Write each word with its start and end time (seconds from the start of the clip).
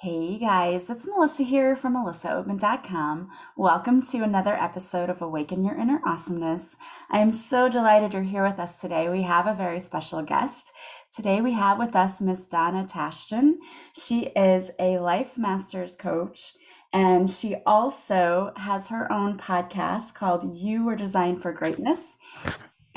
Hey 0.00 0.38
guys, 0.38 0.88
it's 0.88 1.08
Melissa 1.08 1.42
here 1.42 1.74
from 1.74 1.96
melissaoatman.com. 1.96 3.30
Welcome 3.56 4.00
to 4.02 4.18
another 4.18 4.54
episode 4.54 5.10
of 5.10 5.20
Awaken 5.20 5.64
Your 5.64 5.76
Inner 5.76 6.00
Awesomeness. 6.06 6.76
I 7.10 7.18
am 7.18 7.32
so 7.32 7.68
delighted 7.68 8.12
you're 8.12 8.22
here 8.22 8.46
with 8.46 8.60
us 8.60 8.80
today. 8.80 9.08
We 9.08 9.22
have 9.22 9.48
a 9.48 9.54
very 9.54 9.80
special 9.80 10.22
guest. 10.22 10.72
Today 11.12 11.40
we 11.40 11.54
have 11.54 11.80
with 11.80 11.96
us 11.96 12.20
Miss 12.20 12.46
Donna 12.46 12.84
Tashjian. 12.84 13.54
She 13.92 14.26
is 14.36 14.70
a 14.78 14.98
Life 14.98 15.36
Masters 15.36 15.96
coach 15.96 16.52
and 16.92 17.28
she 17.28 17.56
also 17.66 18.52
has 18.56 18.86
her 18.86 19.12
own 19.12 19.36
podcast 19.36 20.14
called 20.14 20.54
You 20.54 20.84
Were 20.84 20.94
Designed 20.94 21.42
for 21.42 21.52
Greatness. 21.52 22.18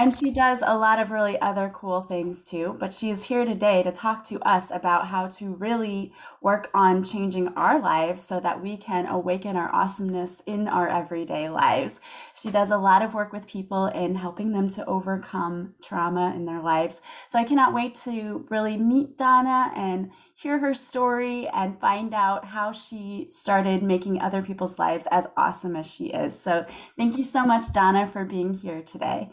And 0.02 0.12
she 0.12 0.32
does 0.32 0.64
a 0.66 0.76
lot 0.76 0.98
of 0.98 1.12
really 1.12 1.40
other 1.42 1.70
cool 1.72 2.02
things 2.02 2.44
too. 2.44 2.76
But 2.80 2.92
she 2.92 3.12
is 3.12 3.26
here 3.26 3.46
today 3.46 3.84
to 3.84 3.92
talk 3.92 4.24
to 4.24 4.40
us 4.40 4.72
about 4.72 5.10
how 5.10 5.28
to 5.28 5.54
really 5.54 6.12
work 6.42 6.72
on 6.74 7.04
changing 7.04 7.50
our 7.50 7.80
lives 7.80 8.24
so 8.24 8.40
that 8.40 8.64
we 8.64 8.78
can 8.78 9.06
awaken 9.06 9.56
our 9.56 9.72
awesomeness 9.72 10.42
in 10.48 10.68
our 10.68 10.88
everyday 10.88 11.50
lives. 11.50 12.00
She 12.34 12.50
does 12.50 12.72
a 12.72 12.80
lot 12.80 13.04
of 13.04 13.14
work 13.14 13.32
with 13.32 13.46
people 13.46 13.86
in 13.86 14.16
helping 14.16 14.54
them 14.54 14.70
to 14.70 14.86
overcome 14.88 15.76
trauma 15.84 16.34
in 16.36 16.46
their 16.46 16.64
lives. 16.64 17.00
So 17.30 17.38
I 17.38 17.44
cannot 17.44 17.76
wait 17.76 17.94
to 17.98 18.48
really 18.50 18.78
meet 18.78 19.20
Donna 19.20 19.72
and 19.76 20.10
hear 20.34 20.58
her 20.58 20.74
story 20.74 21.48
and 21.50 21.80
find 21.80 22.16
out 22.16 22.46
how 22.46 22.72
she 22.72 23.28
started 23.30 23.84
making 23.84 24.20
other 24.20 24.42
people's 24.42 24.80
lives 24.80 25.08
as 25.12 25.28
awesome 25.38 25.76
as 25.76 25.94
she 25.94 26.06
is. 26.06 26.40
So 26.40 26.66
thank 26.98 27.20
you 27.20 27.24
so 27.24 27.46
much, 27.46 27.72
Donna, 27.72 28.08
for 28.08 28.26
being 28.26 28.56
here 28.56 28.82
today. 28.82 29.30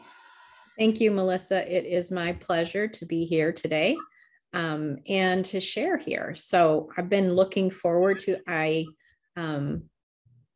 Thank 0.78 1.00
you, 1.00 1.10
Melissa. 1.10 1.76
It 1.76 1.86
is 1.86 2.12
my 2.12 2.32
pleasure 2.34 2.86
to 2.86 3.04
be 3.04 3.24
here 3.24 3.52
today 3.52 3.96
um, 4.52 4.98
and 5.08 5.44
to 5.46 5.60
share 5.60 5.96
here. 5.96 6.36
So 6.36 6.90
I've 6.96 7.08
been 7.08 7.32
looking 7.32 7.68
forward 7.68 8.20
to, 8.20 8.38
I 8.46 8.86
um, 9.36 9.84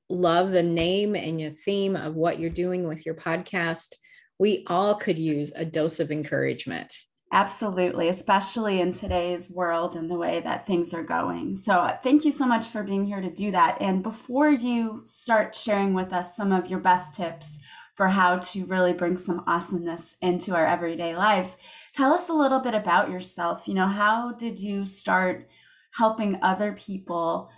love 0.09 0.53
the 0.53 0.62
name 0.62 1.17
and 1.17 1.41
your 1.41 1.51
theme 1.51 1.97
of 1.97 2.14
what 2.14 2.39
you're 2.39 2.51
doing 2.51 2.87
with 2.87 3.05
your 3.05 3.17
podcast. 3.17 3.95
We 4.39 4.64
all 4.69 4.95
could 4.95 5.19
use 5.19 5.51
a 5.56 5.64
dose 5.64 5.98
of 5.98 6.12
encouragement. 6.12 6.95
Absolutely, 7.34 8.09
especially 8.09 8.81
in 8.81 8.92
today's 8.92 9.51
world 9.51 9.97
and 9.97 10.09
the 10.09 10.19
way 10.19 10.41
that 10.41 10.67
things 10.67 10.92
are 10.92 11.03
going. 11.03 11.57
So, 11.57 11.97
thank 12.03 12.27
you 12.27 12.31
so 12.31 12.45
much 12.45 12.67
for 12.67 12.83
being 12.83 13.07
here 13.07 13.23
to 13.23 13.31
do 13.31 13.51
that. 13.53 13.81
And 13.81 14.03
before 14.03 14.51
you 14.51 15.01
start 15.05 15.57
sharing 15.57 15.95
with 15.95 16.12
us 16.12 16.36
some 16.36 16.53
of 16.53 16.67
your 16.67 16.81
best 16.81 17.14
tips 17.14 17.59
for 17.95 18.09
how 18.09 18.39
to 18.39 18.65
really 18.67 18.93
bring 18.93 19.17
some 19.17 19.45
awesomeness 19.47 20.17
into 20.23 20.55
our 20.55 20.67
everyday 20.67 21.15
lives. 21.15 21.59
Tell 21.93 22.12
us 22.12 22.29
a 22.29 22.35
little 22.35 22.61
bit 22.61 22.75
about 22.75 23.11
yourself. 23.11 23.69
You 23.69 23.75
know, 23.75 23.87
how 23.87 24.33
did 24.33 24.59
you 24.59 24.87
start 24.87 25.48
helping 25.93 26.39
other 26.43 26.73
people 26.73 27.51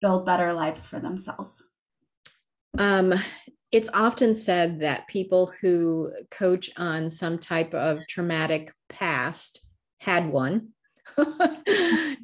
build 0.00 0.26
better 0.26 0.52
lives 0.52 0.86
for 0.86 0.98
themselves? 0.98 1.62
Um, 2.76 3.14
it's 3.70 3.90
often 3.94 4.34
said 4.34 4.80
that 4.80 5.08
people 5.08 5.52
who 5.60 6.12
coach 6.30 6.70
on 6.76 7.10
some 7.10 7.38
type 7.38 7.74
of 7.74 8.00
traumatic 8.08 8.72
past 8.88 9.62
had 10.00 10.26
one. 10.28 10.68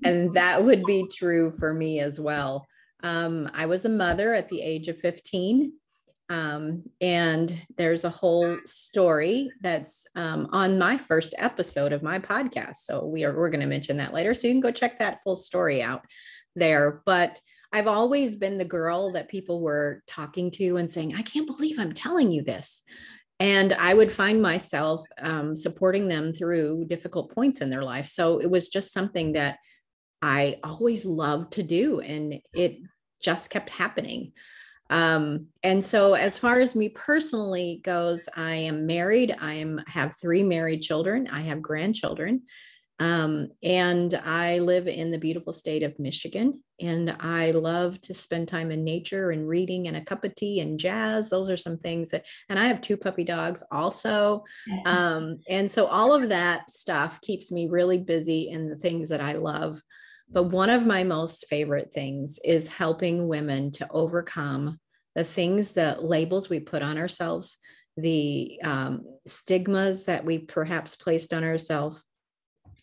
and 0.05 0.33
that 0.35 0.63
would 0.63 0.83
be 0.85 1.09
true 1.13 1.53
for 1.59 1.73
me 1.73 2.01
as 2.01 2.19
well. 2.19 2.67
Um, 3.03 3.51
I 3.53 3.67
was 3.67 3.85
a 3.85 3.91
mother 3.91 4.35
at 4.35 4.49
the 4.49 4.63
age 4.63 4.89
of 4.89 4.99
15 4.99 5.73
um, 6.31 6.85
and 7.01 7.55
there's 7.77 8.05
a 8.05 8.11
whole 8.11 8.57
story 8.65 9.51
that's 9.61 10.07
um, 10.15 10.49
on 10.53 10.79
my 10.79 10.97
first 10.97 11.35
episode 11.37 11.93
of 11.93 12.03
my 12.03 12.19
podcast. 12.19 12.77
So 12.77 13.05
we 13.05 13.25
are 13.25 13.37
we're 13.37 13.51
going 13.51 13.61
to 13.61 13.67
mention 13.67 13.99
that 13.99 14.15
later. 14.15 14.33
So 14.33 14.47
you 14.47 14.55
can 14.55 14.61
go 14.61 14.71
check 14.71 14.99
that 14.99 15.23
full 15.23 15.37
story 15.37 15.83
out 15.83 16.03
there. 16.57 17.03
But 17.05 17.41
I've 17.73 17.89
always 17.89 18.37
been 18.37 18.57
the 18.57 18.65
girl 18.65 19.13
that 19.13 19.29
people 19.29 19.61
were 19.61 20.03
talking 20.07 20.51
to 20.53 20.79
and 20.79 20.91
saying, 20.91 21.15
"I 21.15 21.23
can't 21.23 21.47
believe 21.47 21.79
I'm 21.79 21.93
telling 21.93 22.31
you 22.31 22.43
this." 22.43 22.83
And 23.39 23.75
I 23.75 23.93
would 23.93 24.13
find 24.13 24.41
myself 24.41 25.05
um, 25.19 25.57
supporting 25.57 26.09
them 26.09 26.33
through 26.33 26.87
difficult 26.87 27.35
points 27.35 27.61
in 27.61 27.69
their 27.69 27.83
life. 27.83 28.07
So 28.07 28.39
it 28.39 28.49
was 28.49 28.69
just 28.69 28.93
something 28.93 29.33
that 29.33 29.59
I 30.23 30.61
always 30.65 31.05
loved 31.05 31.55
to 31.55 31.63
do, 31.63 32.01
and 32.01 32.41
it 32.55 32.79
just 33.21 33.51
kept 33.51 33.69
happening. 33.69 34.33
Um, 34.95 35.49
and 35.65 35.85
so 35.85 36.15
as 36.15 36.39
far 36.39 36.61
as 36.61 36.77
me 36.77 36.89
personally 36.89 37.81
goes, 37.83 38.29
I 38.37 38.55
am 38.55 38.87
married. 38.87 39.35
I 39.41 39.55
am 39.55 39.83
have 39.89 40.15
three 40.15 40.45
married 40.45 40.83
children. 40.83 41.27
I 41.27 41.41
have 41.41 41.61
grandchildren. 41.61 42.43
Um, 43.01 43.49
and 43.61 44.15
I 44.15 44.61
live 44.61 44.87
in 44.87 45.11
the 45.11 45.19
beautiful 45.19 45.53
state 45.53 45.83
of 45.83 45.99
Michigan. 45.99 46.63
And 46.81 47.17
I 47.19 47.51
love 47.51 48.01
to 48.03 48.15
spend 48.15 48.47
time 48.47 48.71
in 48.71 48.85
nature 48.85 49.33
and 49.33 49.49
reading 49.49 49.89
and 49.89 49.97
a 49.97 50.05
cup 50.05 50.23
of 50.23 50.37
tea 50.37 50.61
and 50.61 50.79
jazz. 50.79 51.29
Those 51.29 51.51
are 51.51 51.57
some 51.57 51.79
things 51.79 52.13
that, 52.13 52.25
and 52.49 52.57
I 52.57 52.69
have 52.69 52.81
two 52.81 52.97
puppy 52.97 53.25
dogs 53.25 53.65
also. 53.73 54.45
Um, 54.87 55.41
and 55.49 55.71
so 55.71 55.87
all 55.87 56.13
of 56.13 56.29
that 56.29 56.71
stuff 56.71 57.21
keeps 57.21 57.51
me 57.51 57.69
really 57.69 57.99
busy 57.99 58.51
in 58.51 58.69
the 58.69 58.77
things 58.77 59.09
that 59.09 59.21
I 59.21 59.33
love. 59.33 59.81
But 60.31 60.45
one 60.45 60.71
of 60.71 60.87
my 60.87 61.03
most 61.03 61.47
favorite 61.49 61.93
things 61.93 62.39
is 62.45 62.69
helping 62.69 63.27
women 63.29 63.73
to 63.73 63.89
overcome 63.91 64.79
the 65.15 65.25
things, 65.25 65.75
the 65.75 65.97
labels 66.01 66.49
we 66.49 66.61
put 66.61 66.83
on 66.83 66.99
ourselves, 66.99 67.57
the 67.97 68.59
um, 68.63 69.05
stigmas 69.27 70.07
that 70.07 70.25
we 70.25 70.39
perhaps 70.39 70.97
placed 70.97 71.33
on 71.33 71.45
ourselves 71.45 72.03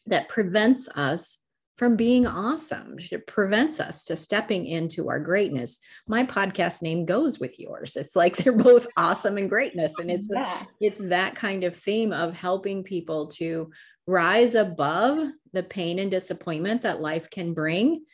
that 0.05 0.29
prevents 0.29 0.87
us 0.95 1.39
from 1.77 1.95
being 1.95 2.27
awesome. 2.27 2.97
It 3.11 3.25
prevents 3.25 3.79
us 3.79 4.05
to 4.05 4.15
stepping 4.15 4.67
into 4.67 5.09
our 5.09 5.19
greatness. 5.19 5.79
My 6.07 6.23
podcast 6.23 6.83
name 6.83 7.05
goes 7.05 7.39
with 7.39 7.59
yours. 7.59 7.95
It's 7.95 8.15
like 8.15 8.37
they're 8.37 8.53
both 8.53 8.87
awesome 8.97 9.37
and 9.37 9.49
greatness. 9.49 9.93
And 9.99 10.11
it's 10.11 10.27
yeah. 10.31 10.63
it's 10.79 10.99
that 10.99 11.35
kind 11.35 11.63
of 11.63 11.75
theme 11.75 12.13
of 12.13 12.35
helping 12.35 12.83
people 12.83 13.27
to 13.29 13.71
rise 14.05 14.55
above 14.55 15.27
the 15.53 15.63
pain 15.63 15.97
and 15.97 16.11
disappointment 16.11 16.83
that 16.83 17.01
life 17.01 17.29
can 17.29 17.53
bring. 17.53 18.05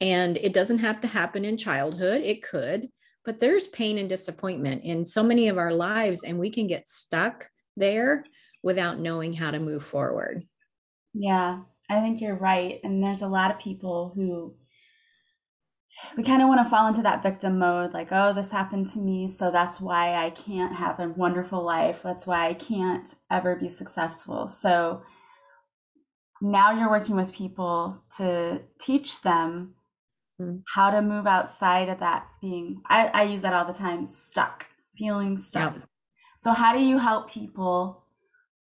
And 0.00 0.36
it 0.36 0.52
doesn't 0.52 0.78
have 0.78 1.00
to 1.00 1.08
happen 1.08 1.44
in 1.44 1.56
childhood. 1.56 2.20
It 2.22 2.42
could, 2.42 2.88
but 3.24 3.38
there's 3.38 3.66
pain 3.68 3.98
and 3.98 4.08
disappointment 4.08 4.84
in 4.84 5.04
so 5.04 5.22
many 5.22 5.48
of 5.48 5.58
our 5.58 5.72
lives, 5.72 6.22
and 6.22 6.38
we 6.38 6.50
can 6.50 6.66
get 6.66 6.88
stuck 6.88 7.48
there 7.76 8.24
without 8.62 8.98
knowing 8.98 9.32
how 9.32 9.50
to 9.50 9.58
move 9.58 9.84
forward. 9.84 10.46
Yeah, 11.12 11.60
I 11.90 12.00
think 12.00 12.20
you're 12.20 12.36
right. 12.36 12.80
And 12.82 13.02
there's 13.02 13.22
a 13.22 13.28
lot 13.28 13.50
of 13.50 13.58
people 13.58 14.12
who 14.14 14.54
we 16.16 16.24
kind 16.24 16.42
of 16.42 16.48
want 16.48 16.64
to 16.64 16.68
fall 16.68 16.88
into 16.88 17.02
that 17.02 17.22
victim 17.22 17.58
mode 17.58 17.92
like, 17.92 18.08
oh, 18.10 18.32
this 18.32 18.50
happened 18.50 18.88
to 18.88 18.98
me. 18.98 19.28
So 19.28 19.50
that's 19.50 19.80
why 19.80 20.14
I 20.14 20.30
can't 20.30 20.74
have 20.74 20.98
a 20.98 21.08
wonderful 21.08 21.62
life. 21.62 22.02
That's 22.02 22.26
why 22.26 22.48
I 22.48 22.54
can't 22.54 23.14
ever 23.30 23.54
be 23.54 23.68
successful. 23.68 24.48
So 24.48 25.02
now 26.42 26.72
you're 26.72 26.90
working 26.90 27.16
with 27.16 27.32
people 27.32 28.02
to 28.16 28.62
teach 28.80 29.22
them 29.22 29.74
mm. 30.40 30.62
how 30.74 30.90
to 30.90 31.02
move 31.02 31.26
outside 31.26 31.88
of 31.88 32.00
that 32.00 32.26
being 32.40 32.82
I, 32.86 33.06
I 33.08 33.22
use 33.24 33.42
that 33.42 33.52
all 33.52 33.64
the 33.64 33.72
time 33.72 34.06
stuck 34.06 34.66
feeling 34.96 35.38
stuck. 35.38 35.74
Yeah. 35.74 35.82
so 36.38 36.52
how 36.52 36.72
do 36.72 36.80
you 36.80 36.98
help 36.98 37.30
people 37.30 38.04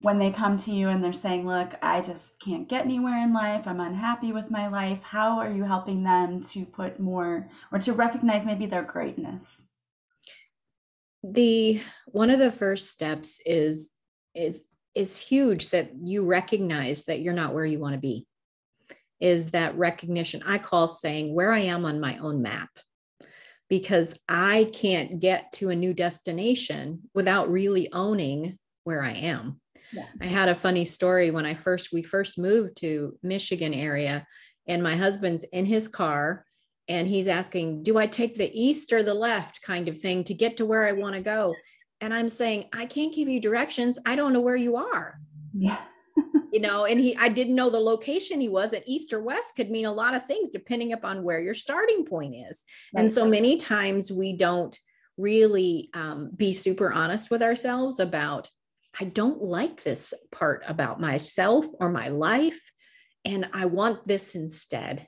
when 0.02 0.18
they 0.18 0.32
come 0.32 0.56
to 0.56 0.72
you 0.72 0.90
and 0.90 1.04
they're 1.04 1.14
saying 1.14 1.46
look 1.46 1.74
i 1.82 2.02
just 2.02 2.40
can't 2.40 2.70
get 2.70 2.86
anywhere 2.86 3.18
in 3.22 3.34
life. 3.34 3.68
I'm 3.68 3.80
unhappy 3.80 4.32
with 4.32 4.50
my 4.50 4.68
life. 4.68 5.04
How 5.04 5.40
are 5.40 5.52
you 5.52 5.64
helping 5.64 6.04
them 6.04 6.42
to 6.42 6.66
put 6.66 7.00
more 7.00 7.50
or 7.72 7.80
to 7.80 7.94
recognize 7.94 8.46
maybe 8.46 8.66
their 8.66 8.84
greatness? 8.84 9.64
The 11.24 11.82
one 12.08 12.30
of 12.30 12.40
the 12.40 12.52
first 12.52 12.92
steps 12.92 13.42
is 13.46 13.92
is 14.34 14.66
is 14.96 15.18
huge 15.18 15.70
that 15.70 15.92
you 16.02 16.26
recognize 16.26 17.06
that 17.06 17.20
you're 17.20 17.34
not 17.34 17.54
where 17.54 17.66
you 17.66 17.80
want 17.80 17.94
to 17.94 18.00
be 18.00 18.26
is 19.20 19.52
that 19.52 19.78
recognition 19.78 20.42
I 20.46 20.58
call 20.58 20.88
saying 20.88 21.34
where 21.34 21.52
I 21.52 21.60
am 21.60 21.86
on 21.86 22.00
my 22.00 22.18
own 22.18 22.42
map 22.42 22.70
because 23.70 24.20
I 24.28 24.70
can't 24.74 25.20
get 25.20 25.52
to 25.54 25.70
a 25.70 25.76
new 25.76 25.94
destination 25.94 27.10
without 27.14 27.52
really 27.52 27.92
owning 27.94 28.58
where 28.84 29.04
I 29.04 29.12
am. 29.12 29.62
Yeah. 29.92 30.06
I 30.22 30.26
had 30.26 30.50
a 30.50 30.56
funny 30.56 30.86
story 30.86 31.32
when 31.32 31.46
I 31.46 31.54
first 31.54 31.90
we 31.92 32.02
first 32.02 32.38
moved 32.38 32.78
to 32.78 33.18
Michigan 33.22 33.74
area 33.74 34.26
and 34.68 34.82
my 34.82 34.96
husband's 34.96 35.44
in 35.46 35.66
his 35.66 35.88
car 35.88 36.46
and 36.88 37.08
he's 37.08 37.28
asking, 37.28 37.84
"Do 37.84 37.98
I 37.98 38.08
take 38.08 38.36
the 38.36 38.52
east 38.60 38.92
or 38.94 39.04
the 39.04 39.14
left?" 39.14 39.62
kind 39.62 39.88
of 39.88 40.00
thing 40.00 40.24
to 40.24 40.34
get 40.34 40.58
to 40.58 40.66
where 40.66 40.86
I 40.86 40.92
want 40.92 41.16
to 41.16 41.22
go. 41.22 41.56
And 42.02 42.14
I'm 42.14 42.30
saying, 42.30 42.66
"I 42.74 42.86
can't 42.86 43.14
give 43.14 43.28
you 43.28 43.40
directions. 43.40 44.00
I 44.06 44.16
don't 44.16 44.34
know 44.34 44.42
where 44.42 44.56
you 44.56 44.76
are." 44.76 45.20
Yeah 45.54 45.78
you 46.52 46.60
know, 46.60 46.86
and 46.86 47.00
he, 47.00 47.16
I 47.18 47.30
didn't 47.30 47.56
know 47.56 47.70
the 47.70 47.80
location 47.80 48.42
he 48.42 48.50
was 48.50 48.74
at 48.74 48.88
east 48.88 49.14
or 49.14 49.22
west 49.22 49.56
could 49.56 49.70
mean 49.70 49.86
a 49.86 49.92
lot 49.92 50.16
of 50.16 50.26
things 50.26 50.52
depending 50.52 50.94
upon 50.94 51.24
where 51.24 51.40
your 51.40 51.54
starting 51.54 52.06
point 52.06 52.36
is. 52.50 52.64
Right. 52.94 53.02
And 53.02 53.12
so 53.12 53.26
many 53.26 53.58
times 53.58 54.12
we 54.12 54.36
don't 54.36 54.78
really 55.18 55.90
um, 55.94 56.32
be 56.36 56.54
super 56.54 56.92
honest 56.92 57.30
with 57.30 57.44
ourselves 57.44 58.00
about, 58.00 58.50
I 59.00 59.06
don't 59.06 59.42
like 59.42 59.84
this 59.84 60.14
part 60.32 60.64
about 60.68 61.00
myself 61.00 61.66
or 61.80 61.90
my 61.90 62.08
life, 62.08 62.60
and 63.26 63.50
I 63.54 63.66
want 63.66 64.08
this 64.08 64.36
instead. 64.36 65.08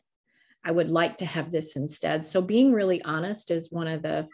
I 0.63 0.71
would 0.71 0.89
like 0.89 1.17
to 1.17 1.25
have 1.25 1.51
this 1.51 1.75
instead. 1.75 2.25
So 2.25 2.41
being 2.41 2.71
really 2.71 3.01
honest 3.01 3.51
is 3.51 3.71
one 3.71 3.88
of 3.88 4.01
the 4.01 4.27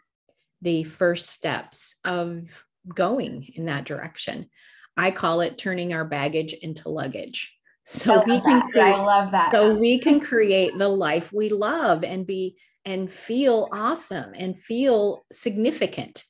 the 0.62 0.84
first 0.84 1.28
steps 1.28 2.00
of 2.04 2.66
going 2.94 3.52
in 3.56 3.66
that 3.66 3.86
direction. 3.86 4.50
I 4.98 5.12
call 5.12 5.42
it 5.42 5.58
turning 5.58 5.94
our 5.94 6.06
baggage 6.06 6.54
into 6.54 6.90
luggage. 6.90 7.54
So 7.86 8.22
we 8.26 8.42
can 8.42 8.60
that. 8.60 8.70
create, 8.72 8.96
I 8.96 9.06
love 9.06 9.32
that. 9.32 9.52
So 9.54 9.74
we 9.74 10.00
can 10.00 10.20
create 10.20 10.78
the 10.78 10.90
life 10.90 11.32
we 11.32 11.50
love 11.50 12.04
and 12.04 12.28
be 12.28 12.58
and 12.84 13.12
feel 13.12 13.70
awesome 13.72 14.34
and 14.36 14.62
feel 14.62 15.26
significant 15.32 16.24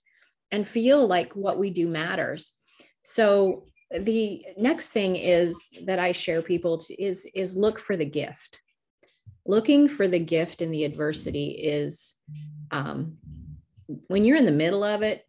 and 0.51 0.67
feel 0.67 1.07
like 1.07 1.35
what 1.35 1.57
we 1.57 1.69
do 1.69 1.87
matters. 1.87 2.53
So 3.03 3.65
the 3.91 4.43
next 4.57 4.89
thing 4.89 5.15
is 5.15 5.69
that 5.85 5.99
I 5.99 6.11
share 6.11 6.41
people 6.41 6.77
to, 6.79 7.01
is 7.01 7.27
is 7.33 7.57
look 7.57 7.79
for 7.79 7.95
the 7.95 8.05
gift. 8.05 8.61
Looking 9.45 9.87
for 9.87 10.07
the 10.07 10.19
gift 10.19 10.61
in 10.61 10.71
the 10.71 10.83
adversity 10.83 11.51
is 11.51 12.15
um, 12.71 13.17
when 14.07 14.25
you're 14.25 14.37
in 14.37 14.45
the 14.45 14.51
middle 14.51 14.83
of 14.83 15.01
it, 15.03 15.23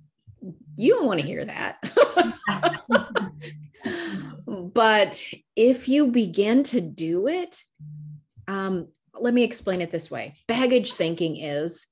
you 0.77 0.95
don't 0.95 1.07
want 1.07 1.21
to 1.21 1.27
hear 1.27 1.45
that. 1.45 1.79
but 4.75 5.23
if 5.57 5.89
you 5.89 6.09
begin 6.09 6.63
to 6.65 6.81
do 6.81 7.29
it, 7.29 7.63
um, 8.47 8.89
let 9.21 9.35
me 9.35 9.43
explain 9.43 9.81
it 9.81 9.91
this 9.91 10.11
way 10.11 10.37
baggage 10.47 10.93
thinking 10.93 11.37
is 11.37 11.87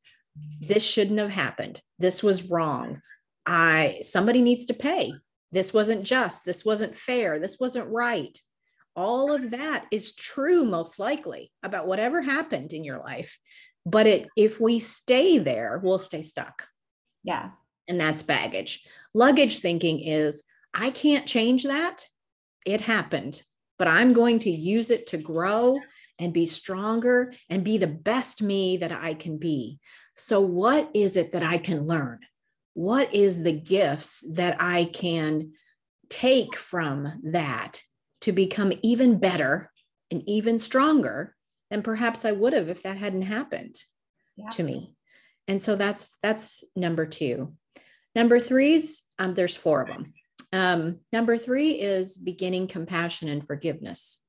this 0.60 0.82
shouldn't 0.82 1.18
have 1.18 1.32
happened. 1.32 1.80
This 1.98 2.22
was 2.22 2.50
wrong. 2.50 3.02
I 3.46 4.00
somebody 4.02 4.40
needs 4.40 4.66
to 4.66 4.74
pay. 4.74 5.14
This 5.52 5.72
wasn't 5.72 6.02
just. 6.02 6.44
This 6.44 6.64
wasn't 6.64 6.96
fair. 6.96 7.38
This 7.38 7.58
wasn't 7.58 7.88
right. 7.88 8.38
All 8.94 9.32
of 9.32 9.50
that 9.52 9.86
is 9.90 10.14
true, 10.14 10.64
most 10.64 10.98
likely, 10.98 11.52
about 11.62 11.86
whatever 11.86 12.22
happened 12.22 12.72
in 12.72 12.82
your 12.82 12.98
life. 12.98 13.38
But 13.84 14.06
it, 14.06 14.28
if 14.36 14.60
we 14.60 14.80
stay 14.80 15.38
there, 15.38 15.80
we'll 15.82 15.98
stay 15.98 16.22
stuck. 16.22 16.66
Yeah. 17.22 17.50
And 17.88 18.00
that's 18.00 18.22
baggage. 18.22 18.84
Luggage 19.14 19.58
thinking 19.58 20.00
is 20.00 20.44
I 20.74 20.90
can't 20.90 21.26
change 21.26 21.64
that. 21.64 22.06
It 22.64 22.80
happened, 22.80 23.42
but 23.78 23.88
I'm 23.88 24.12
going 24.12 24.40
to 24.40 24.50
use 24.50 24.90
it 24.90 25.06
to 25.08 25.18
grow 25.18 25.78
and 26.18 26.32
be 26.32 26.46
stronger 26.46 27.32
and 27.48 27.64
be 27.64 27.78
the 27.78 27.86
best 27.86 28.42
me 28.42 28.78
that 28.78 28.92
I 28.92 29.14
can 29.14 29.38
be. 29.38 29.78
So, 30.16 30.40
what 30.40 30.90
is 30.94 31.16
it 31.16 31.32
that 31.32 31.42
I 31.42 31.58
can 31.58 31.86
learn? 31.86 32.20
What 32.74 33.14
is 33.14 33.42
the 33.42 33.52
gifts 33.52 34.24
that 34.34 34.56
I 34.60 34.84
can 34.84 35.52
take 36.08 36.56
from 36.56 37.20
that 37.32 37.82
to 38.22 38.32
become 38.32 38.72
even 38.82 39.18
better 39.18 39.70
and 40.10 40.22
even 40.26 40.58
stronger 40.58 41.34
than 41.70 41.82
perhaps 41.82 42.24
I 42.24 42.32
would 42.32 42.52
have 42.52 42.68
if 42.68 42.82
that 42.82 42.96
hadn't 42.96 43.22
happened 43.22 43.76
yeah. 44.36 44.48
to 44.50 44.62
me? 44.62 44.94
And 45.48 45.62
so 45.62 45.76
that's 45.76 46.16
that's 46.22 46.64
number 46.74 47.06
two. 47.06 47.54
Number 48.16 48.40
threes, 48.40 49.02
um, 49.18 49.34
there's 49.34 49.56
four 49.56 49.82
of 49.82 49.88
them. 49.88 50.14
Um, 50.50 51.00
number 51.12 51.36
three 51.36 51.72
is 51.72 52.16
beginning 52.16 52.66
compassion 52.66 53.28
and 53.28 53.46
forgiveness 53.46 54.22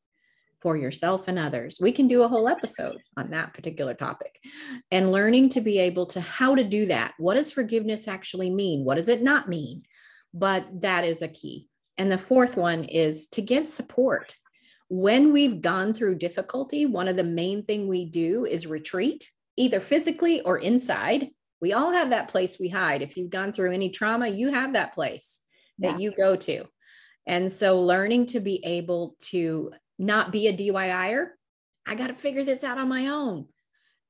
for 0.62 0.76
yourself 0.76 1.30
and 1.30 1.40
others. 1.40 1.78
We 1.80 1.94
can 1.94 2.10
do 2.10 2.24
a 2.24 2.28
whole 2.28 2.50
episode 2.50 2.98
on 3.16 3.32
that 3.32 3.54
particular 3.54 3.94
topic 3.94 4.42
and 4.92 5.14
learning 5.14 5.50
to 5.52 5.62
be 5.62 5.80
able 5.80 6.06
to 6.08 6.20
how 6.20 6.54
to 6.54 6.66
do 6.66 6.88
that. 6.88 7.14
What 7.18 7.36
does 7.36 7.50
forgiveness 7.50 8.10
actually 8.10 8.50
mean? 8.50 8.84
What 8.84 8.96
does 8.96 9.08
it 9.08 9.24
not 9.24 9.48
mean? 9.48 9.84
But 10.34 10.68
that 10.82 11.06
is 11.06 11.22
a 11.22 11.30
key. 11.30 11.70
And 11.98 12.12
the 12.12 12.18
fourth 12.18 12.58
one 12.58 12.84
is 12.84 13.30
to 13.30 13.42
get 13.42 13.68
support. 13.68 14.36
When 14.90 15.32
we've 15.32 15.62
gone 15.62 15.94
through 15.94 16.18
difficulty, 16.18 16.86
one 16.86 17.08
of 17.08 17.16
the 17.16 17.24
main 17.24 17.64
thing 17.64 17.88
we 17.88 18.04
do 18.04 18.44
is 18.44 18.68
retreat, 18.68 19.32
either 19.56 19.80
physically 19.80 20.42
or 20.42 20.58
inside. 20.58 21.30
We 21.62 21.74
all 21.74 21.92
have 21.92 22.12
that 22.12 22.28
place 22.28 22.58
we 22.60 22.70
hide. 22.70 23.02
If 23.02 23.18
you've 23.18 23.30
gone 23.30 23.52
through 23.52 23.72
any 23.72 23.90
trauma, 23.90 24.28
you 24.28 24.52
have 24.52 24.74
that 24.74 24.94
place 24.94 25.42
that 25.80 25.94
yeah. 25.94 25.98
you 25.98 26.14
go 26.16 26.36
to. 26.36 26.66
And 27.26 27.52
so 27.52 27.82
learning 27.82 28.28
to 28.28 28.40
be 28.40 28.64
able 28.64 29.16
to 29.32 29.72
not 30.00 30.32
be 30.32 30.48
a 30.48 30.56
DIYer. 30.56 31.30
I 31.86 31.96
got 31.96 32.08
to 32.08 32.14
figure 32.14 32.44
this 32.44 32.64
out 32.64 32.78
on 32.78 32.88
my 32.88 33.08
own. 33.08 33.48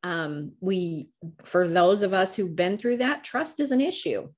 Um, 0.04 0.54
we, 0.60 1.10
for 1.44 1.68
those 1.68 2.04
of 2.04 2.14
us 2.14 2.36
who've 2.36 2.56
been 2.56 2.78
through 2.78 2.98
that, 2.98 3.24
trust 3.24 3.60
is 3.60 3.72
an 3.72 3.82
issue. 3.82 4.30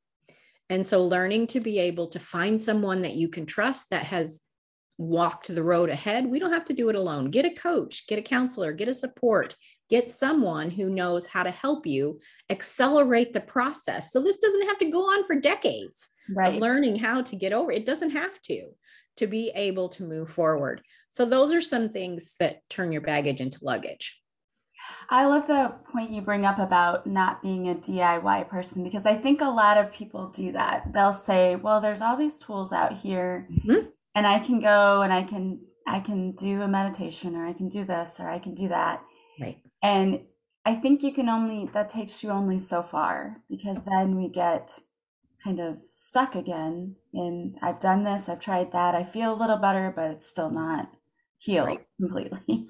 And 0.69 0.85
so 0.85 1.03
learning 1.03 1.47
to 1.47 1.59
be 1.59 1.79
able 1.79 2.07
to 2.07 2.19
find 2.19 2.61
someone 2.61 3.01
that 3.01 3.15
you 3.15 3.27
can 3.27 3.45
trust 3.45 3.89
that 3.89 4.03
has 4.03 4.41
walked 4.97 5.53
the 5.53 5.63
road 5.63 5.89
ahead, 5.89 6.25
we 6.25 6.39
don't 6.39 6.53
have 6.53 6.65
to 6.65 6.73
do 6.73 6.89
it 6.89 6.95
alone. 6.95 7.31
Get 7.31 7.45
a 7.45 7.49
coach, 7.49 8.05
get 8.07 8.19
a 8.19 8.21
counselor, 8.21 8.71
get 8.71 8.87
a 8.87 8.93
support, 8.93 9.55
get 9.89 10.11
someone 10.11 10.69
who 10.69 10.89
knows 10.89 11.27
how 11.27 11.43
to 11.43 11.51
help 11.51 11.85
you 11.85 12.19
accelerate 12.49 13.33
the 13.33 13.41
process. 13.41 14.11
So 14.11 14.21
this 14.21 14.39
doesn't 14.39 14.67
have 14.67 14.79
to 14.79 14.91
go 14.91 15.01
on 15.03 15.25
for 15.25 15.35
decades 15.35 16.09
right. 16.35 16.53
of 16.53 16.61
learning 16.61 16.97
how 16.97 17.21
to 17.23 17.35
get 17.35 17.53
over. 17.53 17.71
It 17.71 17.85
doesn't 17.85 18.11
have 18.11 18.41
to 18.43 18.69
to 19.17 19.27
be 19.27 19.51
able 19.53 19.89
to 19.89 20.03
move 20.03 20.29
forward. 20.29 20.81
So 21.09 21.25
those 21.25 21.53
are 21.53 21.61
some 21.61 21.89
things 21.89 22.35
that 22.39 22.61
turn 22.69 22.91
your 22.91 23.01
baggage 23.01 23.41
into 23.41 23.59
luggage. 23.63 24.17
I 25.09 25.25
love 25.25 25.47
the 25.47 25.73
point 25.91 26.11
you 26.11 26.21
bring 26.21 26.45
up 26.45 26.59
about 26.59 27.05
not 27.05 27.41
being 27.41 27.67
a 27.69 27.75
DIY 27.75 28.47
person 28.47 28.83
because 28.83 29.05
I 29.05 29.15
think 29.15 29.41
a 29.41 29.49
lot 29.49 29.77
of 29.77 29.91
people 29.91 30.29
do 30.29 30.51
that. 30.53 30.93
They'll 30.93 31.13
say, 31.13 31.55
"Well, 31.55 31.81
there's 31.81 32.01
all 32.01 32.15
these 32.15 32.39
tools 32.39 32.71
out 32.71 32.97
here 32.97 33.47
mm-hmm. 33.51 33.87
and 34.15 34.27
I 34.27 34.39
can 34.39 34.59
go 34.59 35.01
and 35.01 35.11
I 35.11 35.23
can 35.23 35.59
I 35.85 35.99
can 35.99 36.31
do 36.31 36.61
a 36.61 36.67
meditation 36.67 37.35
or 37.35 37.45
I 37.45 37.53
can 37.53 37.69
do 37.69 37.83
this 37.83 38.19
or 38.19 38.29
I 38.29 38.39
can 38.39 38.55
do 38.55 38.69
that." 38.69 39.01
Right. 39.39 39.57
And 39.81 40.21
I 40.65 40.75
think 40.75 41.03
you 41.03 41.13
can 41.13 41.29
only 41.29 41.69
that 41.73 41.89
takes 41.89 42.23
you 42.23 42.29
only 42.29 42.59
so 42.59 42.83
far 42.83 43.37
because 43.49 43.81
then 43.83 44.15
we 44.15 44.27
get 44.27 44.77
kind 45.43 45.59
of 45.59 45.77
stuck 45.93 46.35
again 46.35 46.95
in 47.13 47.55
I've 47.61 47.79
done 47.79 48.03
this, 48.03 48.27
I've 48.29 48.39
tried 48.41 48.71
that, 48.73 48.95
I 48.95 49.03
feel 49.03 49.33
a 49.33 49.39
little 49.39 49.57
better, 49.57 49.93
but 49.95 50.11
it's 50.11 50.27
still 50.27 50.49
not 50.49 50.91
healed 51.37 51.67
right. 51.67 51.85
completely. 51.99 52.67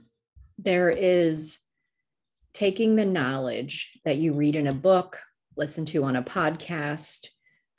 There 0.61 0.89
is 0.89 1.59
taking 2.53 2.95
the 2.95 3.05
knowledge 3.05 3.97
that 4.03 4.17
you 4.17 4.33
read 4.33 4.55
in 4.57 4.67
a 4.67 4.73
book, 4.73 5.17
listen 5.55 5.85
to 5.85 6.03
on 6.03 6.17
a 6.17 6.21
podcast, 6.21 7.27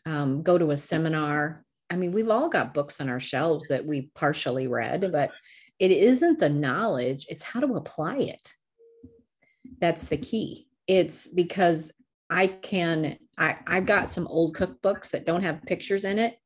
um, 0.06 0.42
go 0.42 0.56
to 0.56 0.70
a 0.70 0.76
seminar. 0.76 1.64
I 1.90 1.96
mean, 1.96 2.12
we've 2.12 2.30
all 2.30 2.48
got 2.48 2.72
books 2.72 3.00
on 3.00 3.08
our 3.08 3.20
shelves 3.20 3.68
that 3.68 3.84
we 3.84 4.10
partially 4.14 4.66
read, 4.66 5.12
but 5.12 5.30
it 5.78 5.90
isn't 5.90 6.38
the 6.38 6.48
knowledge, 6.48 7.26
it's 7.28 7.42
how 7.42 7.60
to 7.60 7.74
apply 7.74 8.16
it. 8.16 8.54
That's 9.78 10.06
the 10.06 10.16
key. 10.16 10.68
It's 10.86 11.26
because 11.26 11.92
I 12.28 12.46
can, 12.48 13.16
I, 13.38 13.56
I've 13.66 13.86
got 13.86 14.08
some 14.08 14.26
old 14.26 14.56
cookbooks 14.56 15.10
that 15.10 15.26
don't 15.26 15.42
have 15.42 15.62
pictures 15.62 16.04
in 16.04 16.18
it. 16.18 16.38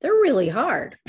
They're 0.00 0.12
really 0.12 0.48
hard. 0.48 0.96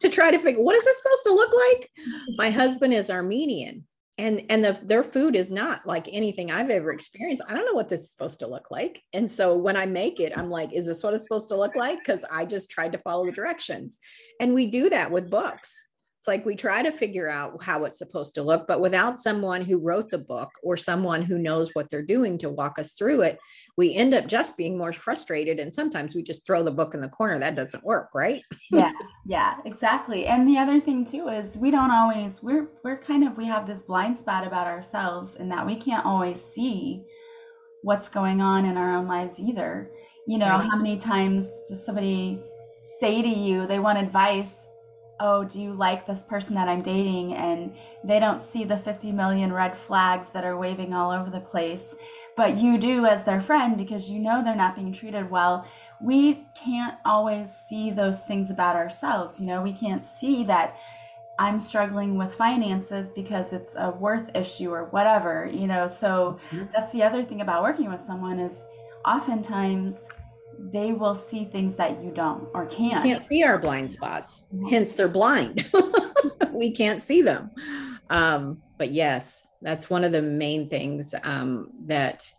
to 0.00 0.08
try 0.08 0.30
to 0.30 0.38
figure 0.38 0.62
what 0.62 0.76
is 0.76 0.84
this 0.84 0.96
supposed 0.96 1.24
to 1.24 1.34
look 1.34 1.52
like. 1.52 1.90
My 2.38 2.50
husband 2.50 2.94
is 2.94 3.10
Armenian 3.10 3.84
and 4.20 4.42
and 4.50 4.62
the, 4.62 4.78
their 4.82 5.02
food 5.02 5.34
is 5.34 5.50
not 5.50 5.86
like 5.86 6.06
anything 6.12 6.50
I've 6.50 6.68
ever 6.68 6.92
experienced. 6.92 7.42
I 7.48 7.54
don't 7.54 7.64
know 7.64 7.72
what 7.72 7.88
this 7.88 8.00
is 8.00 8.10
supposed 8.10 8.40
to 8.40 8.46
look 8.46 8.70
like. 8.70 9.02
And 9.14 9.32
so 9.32 9.56
when 9.56 9.78
I 9.78 9.86
make 9.86 10.20
it, 10.20 10.36
I'm 10.36 10.50
like, 10.50 10.74
is 10.74 10.86
this 10.86 11.02
what 11.02 11.14
it's 11.14 11.22
supposed 11.22 11.48
to 11.48 11.56
look 11.56 11.74
like? 11.74 11.98
Because 11.98 12.22
I 12.30 12.44
just 12.44 12.70
tried 12.70 12.92
to 12.92 12.98
follow 12.98 13.24
the 13.24 13.32
directions. 13.32 13.98
And 14.38 14.52
we 14.52 14.66
do 14.66 14.90
that 14.90 15.10
with 15.10 15.30
books. 15.30 15.74
It's 16.20 16.28
like 16.28 16.44
we 16.44 16.54
try 16.54 16.82
to 16.82 16.92
figure 16.92 17.30
out 17.30 17.64
how 17.64 17.84
it's 17.84 17.96
supposed 17.96 18.34
to 18.34 18.42
look, 18.42 18.66
but 18.66 18.82
without 18.82 19.18
someone 19.18 19.62
who 19.62 19.78
wrote 19.78 20.10
the 20.10 20.18
book 20.18 20.50
or 20.62 20.76
someone 20.76 21.22
who 21.22 21.38
knows 21.38 21.70
what 21.72 21.88
they're 21.88 22.02
doing 22.02 22.36
to 22.38 22.50
walk 22.50 22.78
us 22.78 22.92
through 22.92 23.22
it, 23.22 23.38
we 23.78 23.94
end 23.94 24.12
up 24.12 24.26
just 24.26 24.54
being 24.58 24.76
more 24.76 24.92
frustrated. 24.92 25.58
And 25.58 25.72
sometimes 25.72 26.14
we 26.14 26.22
just 26.22 26.44
throw 26.44 26.62
the 26.62 26.70
book 26.70 26.92
in 26.92 27.00
the 27.00 27.08
corner. 27.08 27.38
That 27.38 27.54
doesn't 27.54 27.84
work, 27.84 28.10
right? 28.14 28.42
yeah, 28.70 28.92
yeah, 29.24 29.54
exactly. 29.64 30.26
And 30.26 30.46
the 30.46 30.58
other 30.58 30.78
thing 30.78 31.06
too 31.06 31.28
is 31.28 31.56
we 31.56 31.70
don't 31.70 31.90
always 31.90 32.42
we're 32.42 32.68
we're 32.84 32.98
kind 32.98 33.26
of 33.26 33.38
we 33.38 33.46
have 33.46 33.66
this 33.66 33.84
blind 33.84 34.18
spot 34.18 34.46
about 34.46 34.66
ourselves 34.66 35.36
and 35.36 35.50
that 35.50 35.64
we 35.64 35.74
can't 35.74 36.04
always 36.04 36.44
see 36.44 37.02
what's 37.82 38.10
going 38.10 38.42
on 38.42 38.66
in 38.66 38.76
our 38.76 38.94
own 38.94 39.08
lives 39.08 39.40
either. 39.40 39.90
You 40.26 40.36
know, 40.36 40.50
right. 40.50 40.68
how 40.70 40.76
many 40.76 40.98
times 40.98 41.62
does 41.66 41.82
somebody 41.82 42.42
say 42.76 43.22
to 43.22 43.28
you 43.28 43.66
they 43.66 43.78
want 43.78 43.96
advice 43.96 44.66
oh, 45.20 45.44
do 45.44 45.60
you 45.60 45.72
like 45.74 46.06
this 46.06 46.22
person 46.22 46.54
that 46.54 46.68
I'm 46.68 46.82
dating? 46.82 47.34
And 47.34 47.74
they 48.02 48.18
don't 48.18 48.40
see 48.40 48.64
the 48.64 48.78
50 48.78 49.12
million 49.12 49.52
red 49.52 49.76
flags 49.76 50.32
that 50.32 50.44
are 50.44 50.56
waving 50.56 50.94
all 50.94 51.10
over 51.10 51.30
the 51.30 51.40
place. 51.40 51.94
But 52.36 52.56
you 52.56 52.78
do 52.78 53.04
as 53.04 53.24
their 53.24 53.42
friend 53.42 53.76
because 53.76 54.10
you 54.10 54.18
know 54.18 54.42
they're 54.42 54.56
not 54.56 54.74
being 54.74 54.92
treated 54.92 55.30
well. 55.30 55.66
We 56.00 56.46
can't 56.54 56.96
always 57.04 57.52
see 57.52 57.90
those 57.90 58.22
things 58.22 58.50
about 58.50 58.76
ourselves. 58.76 59.40
You 59.40 59.46
know, 59.46 59.62
we 59.62 59.74
can't 59.74 60.04
see 60.04 60.42
that 60.44 60.76
I'm 61.38 61.60
struggling 61.60 62.16
with 62.16 62.34
finances 62.34 63.10
because 63.10 63.52
it's 63.52 63.74
a 63.76 63.90
worth 63.90 64.30
issue 64.34 64.70
or 64.72 64.86
whatever, 64.86 65.50
you 65.52 65.66
know. 65.66 65.88
So 65.88 66.38
mm-hmm. 66.50 66.66
that's 66.72 66.92
the 66.92 67.02
other 67.02 67.24
thing 67.24 67.40
about 67.40 67.62
working 67.62 67.90
with 67.90 68.00
someone 68.00 68.38
is 68.38 68.62
oftentimes 69.04 70.06
they 70.72 70.92
will 70.92 71.14
see 71.14 71.44
things 71.44 71.76
that 71.76 72.02
you 72.02 72.10
don't 72.10 72.48
or 72.54 72.66
can't. 72.66 73.04
Can't 73.04 73.22
see 73.22 73.42
our 73.42 73.58
blind 73.58 73.90
spots. 73.90 74.46
Hence, 74.68 74.94
they're 74.94 75.08
blind. 75.08 75.70
we 76.52 76.70
can't 76.70 77.02
see 77.02 77.22
them. 77.22 77.50
um, 78.10 78.62
but 78.78 78.90
yes, 78.90 79.46
that's 79.62 79.90
one 79.90 80.04
of 80.04 80.12
the 80.12 80.22
main 80.22 80.68
things 80.68 81.14
um, 81.22 81.70
that 81.86 82.30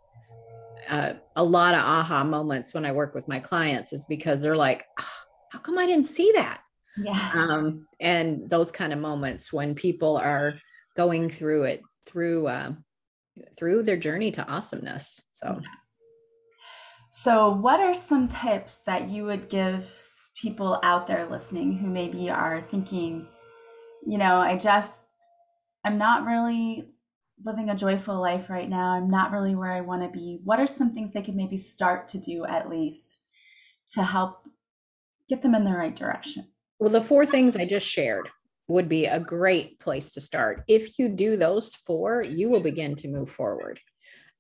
uh, 0.90 1.14
a 1.36 1.44
lot 1.44 1.74
of 1.74 1.82
aha 1.82 2.24
moments 2.24 2.74
when 2.74 2.86
I 2.86 2.92
work 2.92 3.14
with 3.14 3.28
my 3.28 3.40
clients 3.40 3.94
is 3.94 4.06
because 4.06 4.42
they're 4.42 4.56
like, 4.56 4.86
oh, 5.00 5.10
how 5.52 5.60
come 5.60 5.78
I 5.78 5.86
didn't 5.86 6.06
see 6.06 6.32
that? 6.36 6.62
Yeah. 6.98 7.32
Um, 7.34 7.88
and 8.00 8.50
those 8.50 8.72
kind 8.72 8.92
of 8.92 9.00
moments 9.00 9.54
when 9.54 9.76
people 9.76 10.18
are 10.18 10.56
going 10.98 11.30
through 11.30 11.64
it 11.64 11.82
through 12.06 12.48
uh, 12.48 12.74
through 13.58 13.84
their 13.84 13.98
journey 13.98 14.32
to 14.32 14.48
awesomeness. 14.48 15.22
So, 15.32 15.62
so 17.12 17.50
what 17.50 17.82
are 17.82 17.94
some 17.94 18.30
tips 18.30 18.80
that 18.86 19.10
you 19.10 19.26
would 19.26 19.50
give 19.50 19.86
people 20.36 20.80
out 20.82 21.08
there 21.08 21.28
listening 21.30 21.78
who 21.78 21.88
maybe 21.88 22.30
are 22.30 22.62
thinking, 22.62 23.28
you 24.08 24.18
know, 24.18 24.38
I 24.38 24.58
just 24.58 25.06
I'm 25.84 25.98
not 25.98 26.26
really 26.26 26.86
living 27.44 27.70
a 27.70 27.76
joyful 27.76 28.20
life 28.20 28.50
right 28.50 28.70
now. 28.70 28.92
I'm 28.92 29.10
not 29.10 29.32
really 29.32 29.56
where 29.56 29.72
I 29.72 29.82
want 29.82 30.04
to 30.04 30.10
be. 30.10 30.40
What 30.44 30.60
are 30.60 30.68
some 30.68 30.94
things 30.94 31.12
they 31.12 31.22
could 31.22 31.36
maybe 31.36 31.58
start 31.58 32.08
to 32.10 32.18
do 32.18 32.46
at 32.46 32.70
least 32.70 33.20
to 33.90 34.04
help 34.04 34.48
get 35.28 35.42
them 35.42 35.56
in 35.56 35.66
the 35.66 35.72
right 35.72 35.96
direction? 35.96 36.48
Well, 36.80 36.92
the 36.92 37.04
four 37.04 37.26
things 37.26 37.56
I 37.56 37.66
just 37.66 37.88
shared 37.88 38.30
would 38.68 38.88
be 38.88 39.06
a 39.06 39.20
great 39.20 39.80
place 39.80 40.12
to 40.14 40.22
start. 40.22 40.64
If 40.68 40.98
you 40.98 41.10
do 41.10 41.36
those 41.36 41.76
four, 41.76 42.24
you 42.24 42.50
will 42.50 42.62
begin 42.62 42.96
to 42.96 43.10
move 43.10 43.30
forward. 43.30 43.80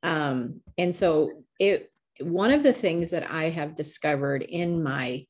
Um, 0.03 0.61
and 0.77 0.95
so 0.95 1.43
it 1.59 1.90
one 2.21 2.51
of 2.51 2.63
the 2.63 2.73
things 2.73 3.11
that 3.11 3.29
I 3.29 3.45
have 3.49 3.75
discovered 3.75 4.41
in 4.41 4.83
my 4.83 5.25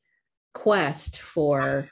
quest 0.53 1.19
for 1.19 1.89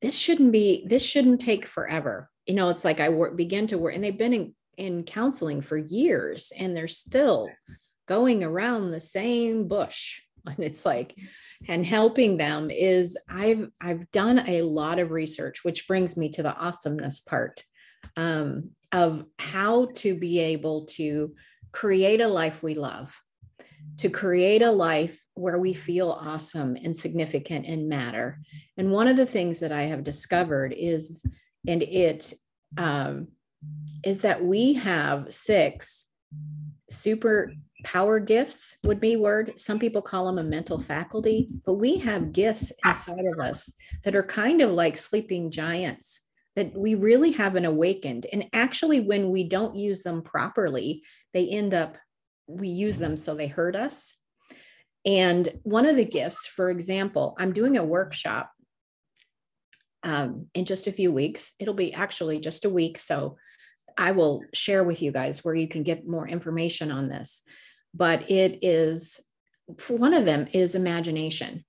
this 0.00 0.16
shouldn't 0.16 0.52
be 0.52 0.86
this 0.88 1.02
shouldn't 1.02 1.40
take 1.40 1.66
forever. 1.66 2.30
You 2.46 2.54
know, 2.54 2.70
it's 2.70 2.84
like 2.84 3.00
I 3.00 3.10
work 3.10 3.36
begin 3.36 3.66
to 3.68 3.78
work 3.78 3.94
and 3.94 4.02
they've 4.02 4.16
been 4.16 4.32
in, 4.32 4.54
in 4.76 5.04
counseling 5.04 5.60
for 5.60 5.76
years 5.76 6.52
and 6.58 6.76
they're 6.76 6.88
still 6.88 7.48
going 8.08 8.42
around 8.42 8.90
the 8.90 9.00
same 9.00 9.68
bush. 9.68 10.20
And 10.46 10.60
it's 10.60 10.86
like, 10.86 11.14
and 11.68 11.84
helping 11.84 12.38
them 12.38 12.70
is 12.70 13.18
I've 13.28 13.68
I've 13.78 14.10
done 14.10 14.42
a 14.48 14.62
lot 14.62 14.98
of 14.98 15.10
research, 15.10 15.64
which 15.64 15.86
brings 15.86 16.16
me 16.16 16.30
to 16.30 16.42
the 16.42 16.56
awesomeness 16.56 17.20
part 17.20 17.62
um, 18.16 18.70
of 18.90 19.24
how 19.38 19.90
to 19.96 20.18
be 20.18 20.38
able 20.38 20.86
to 20.86 21.34
create 21.72 22.22
a 22.22 22.28
life 22.28 22.62
we 22.62 22.74
love, 22.74 23.20
to 23.98 24.08
create 24.08 24.62
a 24.62 24.70
life 24.70 25.24
where 25.34 25.58
we 25.58 25.74
feel 25.74 26.10
awesome 26.10 26.76
and 26.76 26.96
significant 26.96 27.66
and 27.66 27.88
matter. 27.88 28.40
And 28.76 28.90
one 28.90 29.08
of 29.08 29.16
the 29.16 29.26
things 29.26 29.60
that 29.60 29.72
I 29.72 29.82
have 29.82 30.04
discovered 30.04 30.74
is, 30.76 31.22
and 31.66 31.82
it 31.82 32.32
um, 32.76 33.28
is 34.04 34.22
that 34.22 34.44
we 34.44 34.74
have 34.74 35.32
six 35.32 36.06
super 36.88 37.52
power 37.84 38.20
gifts 38.20 38.76
would 38.84 39.00
be 39.00 39.16
word 39.16 39.54
some 39.56 39.78
people 39.78 40.02
call 40.02 40.26
them 40.26 40.38
a 40.38 40.42
mental 40.42 40.78
faculty 40.78 41.48
but 41.64 41.74
we 41.74 41.96
have 41.96 42.32
gifts 42.32 42.72
inside 42.84 43.24
of 43.24 43.40
us 43.40 43.72
that 44.04 44.14
are 44.14 44.22
kind 44.22 44.60
of 44.60 44.70
like 44.70 44.98
sleeping 44.98 45.50
giants 45.50 46.26
that 46.56 46.76
we 46.76 46.94
really 46.94 47.30
haven't 47.30 47.64
awakened 47.64 48.26
and 48.32 48.46
actually 48.52 49.00
when 49.00 49.30
we 49.30 49.44
don't 49.44 49.76
use 49.76 50.02
them 50.02 50.20
properly 50.20 51.02
they 51.32 51.48
end 51.48 51.72
up 51.72 51.96
we 52.58 52.68
use 52.68 52.98
them 52.98 53.16
so 53.16 53.34
they 53.34 53.46
hurt 53.46 53.76
us 53.76 54.14
and 55.06 55.48
one 55.62 55.86
of 55.86 55.96
the 55.96 56.04
gifts 56.04 56.46
for 56.46 56.70
example 56.70 57.36
i'm 57.38 57.52
doing 57.52 57.76
a 57.76 57.84
workshop 57.84 58.50
um, 60.02 60.46
in 60.54 60.64
just 60.64 60.86
a 60.86 60.92
few 60.92 61.12
weeks 61.12 61.52
it'll 61.58 61.74
be 61.74 61.92
actually 61.92 62.40
just 62.40 62.64
a 62.64 62.70
week 62.70 62.98
so 62.98 63.36
I 63.96 64.12
will 64.12 64.42
share 64.54 64.84
with 64.84 65.02
you 65.02 65.12
guys 65.12 65.44
where 65.44 65.54
you 65.54 65.68
can 65.68 65.82
get 65.82 66.08
more 66.08 66.26
information 66.26 66.90
on 66.90 67.08
this. 67.08 67.42
But 67.94 68.30
it 68.30 68.58
is 68.62 69.20
one 69.88 70.14
of 70.14 70.24
them 70.24 70.48
is 70.52 70.74
imagination. 70.74 71.64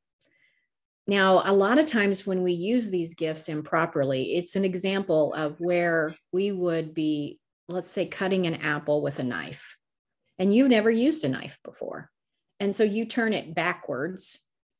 Now, 1.07 1.41
a 1.45 1.53
lot 1.53 1.77
of 1.77 1.87
times 1.87 2.25
when 2.25 2.41
we 2.41 2.53
use 2.53 2.89
these 2.89 3.15
gifts 3.15 3.49
improperly, 3.49 4.35
it's 4.35 4.55
an 4.55 4.63
example 4.63 5.33
of 5.33 5.59
where 5.59 6.15
we 6.31 6.51
would 6.51 6.93
be, 6.93 7.39
let's 7.67 7.91
say, 7.91 8.05
cutting 8.05 8.45
an 8.45 8.55
apple 8.55 9.01
with 9.01 9.19
a 9.19 9.23
knife, 9.23 9.75
and 10.39 10.53
you've 10.53 10.69
never 10.69 10.89
used 10.89 11.23
a 11.23 11.29
knife 11.29 11.59
before. 11.63 12.09
And 12.59 12.75
so 12.75 12.83
you 12.83 13.05
turn 13.05 13.33
it 13.33 13.55
backwards 13.55 14.39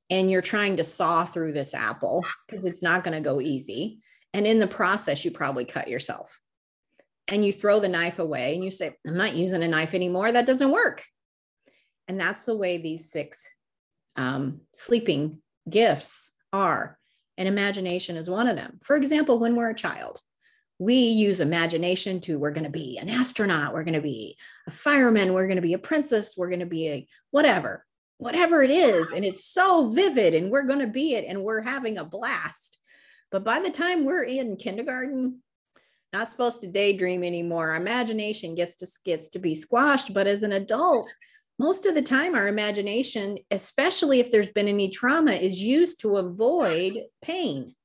and 0.10 0.29
you're 0.29 0.41
trying 0.41 0.77
to 0.77 0.84
saw 0.84 1.25
through 1.25 1.53
this 1.53 1.74
apple 1.74 2.24
because 2.48 2.65
it's 2.65 2.84
not 2.84 3.03
going 3.03 3.15
to 3.15 3.27
go 3.27 3.41
easy. 3.41 4.00
And 4.34 4.46
in 4.46 4.60
the 4.60 4.67
process, 4.67 5.25
you 5.25 5.31
probably 5.31 5.65
cut 5.65 5.88
yourself 5.88 6.39
and 7.27 7.43
you 7.43 7.53
throw 7.53 7.79
the 7.79 7.89
knife 7.89 8.20
away 8.20 8.55
and 8.55 8.63
you 8.63 8.72
say, 8.72 8.96
I'm 9.08 9.17
not 9.17 9.36
using 9.36 9.63
a 9.63 9.67
knife 9.67 9.93
anymore. 9.93 10.31
That 10.31 10.46
doesn't 10.46 10.72
work. 10.72 11.03
And 12.08 12.20
that's 12.20 12.43
the 12.43 12.55
way 12.55 12.77
these 12.77 13.10
six 13.10 13.48
um, 14.15 14.62
sleeping 14.74 15.39
gifts 15.70 16.31
are. 16.51 16.98
And 17.38 17.48
imagination 17.48 18.17
is 18.17 18.29
one 18.29 18.48
of 18.48 18.58
them. 18.58 18.79
For 18.84 18.96
example, 18.96 19.39
when 19.39 19.55
we're 19.55 19.70
a 19.70 19.75
child, 19.75 20.20
we 20.81 20.95
use 20.95 21.39
imagination 21.39 22.19
to 22.19 22.39
we're 22.39 22.50
going 22.50 22.63
to 22.63 22.69
be 22.71 22.97
an 22.97 23.07
astronaut, 23.07 23.71
we're 23.71 23.83
going 23.83 23.93
to 23.93 24.01
be 24.01 24.35
a 24.67 24.71
fireman, 24.71 25.31
we're 25.31 25.45
going 25.45 25.57
to 25.57 25.61
be 25.61 25.75
a 25.75 25.77
princess, 25.77 26.33
we're 26.35 26.50
going 26.50 26.59
to 26.59 26.65
be 26.65 26.88
a 26.89 27.07
whatever, 27.29 27.85
whatever 28.17 28.63
it 28.63 28.71
is. 28.71 29.11
And 29.11 29.23
it's 29.23 29.45
so 29.45 29.91
vivid 29.91 30.33
and 30.33 30.50
we're 30.50 30.63
going 30.63 30.79
to 30.79 30.88
be 30.88 31.13
it 31.13 31.25
and 31.27 31.43
we're 31.43 31.61
having 31.61 32.00
a 32.00 32.03
blast. 32.03 32.79
But 33.29 33.43
by 33.43 33.59
the 33.59 33.69
time 33.69 34.05
we're 34.05 34.23
in 34.23 34.57
kindergarten, 34.57 35.43
not 36.11 36.31
supposed 36.31 36.61
to 36.61 36.67
daydream 36.67 37.23
anymore. 37.23 37.69
Our 37.69 37.75
imagination 37.75 38.55
gets 38.55 38.75
to 38.77 38.88
gets 39.05 39.29
to 39.29 39.39
be 39.39 39.53
squashed. 39.53 40.15
But 40.15 40.25
as 40.25 40.41
an 40.41 40.53
adult, 40.53 41.13
most 41.59 41.85
of 41.85 41.93
the 41.93 42.01
time 42.01 42.33
our 42.33 42.47
imagination, 42.47 43.38
especially 43.51 44.19
if 44.19 44.31
there's 44.31 44.51
been 44.51 44.67
any 44.67 44.89
trauma, 44.89 45.33
is 45.33 45.61
used 45.61 46.00
to 46.01 46.17
avoid 46.17 47.03
pain. 47.21 47.75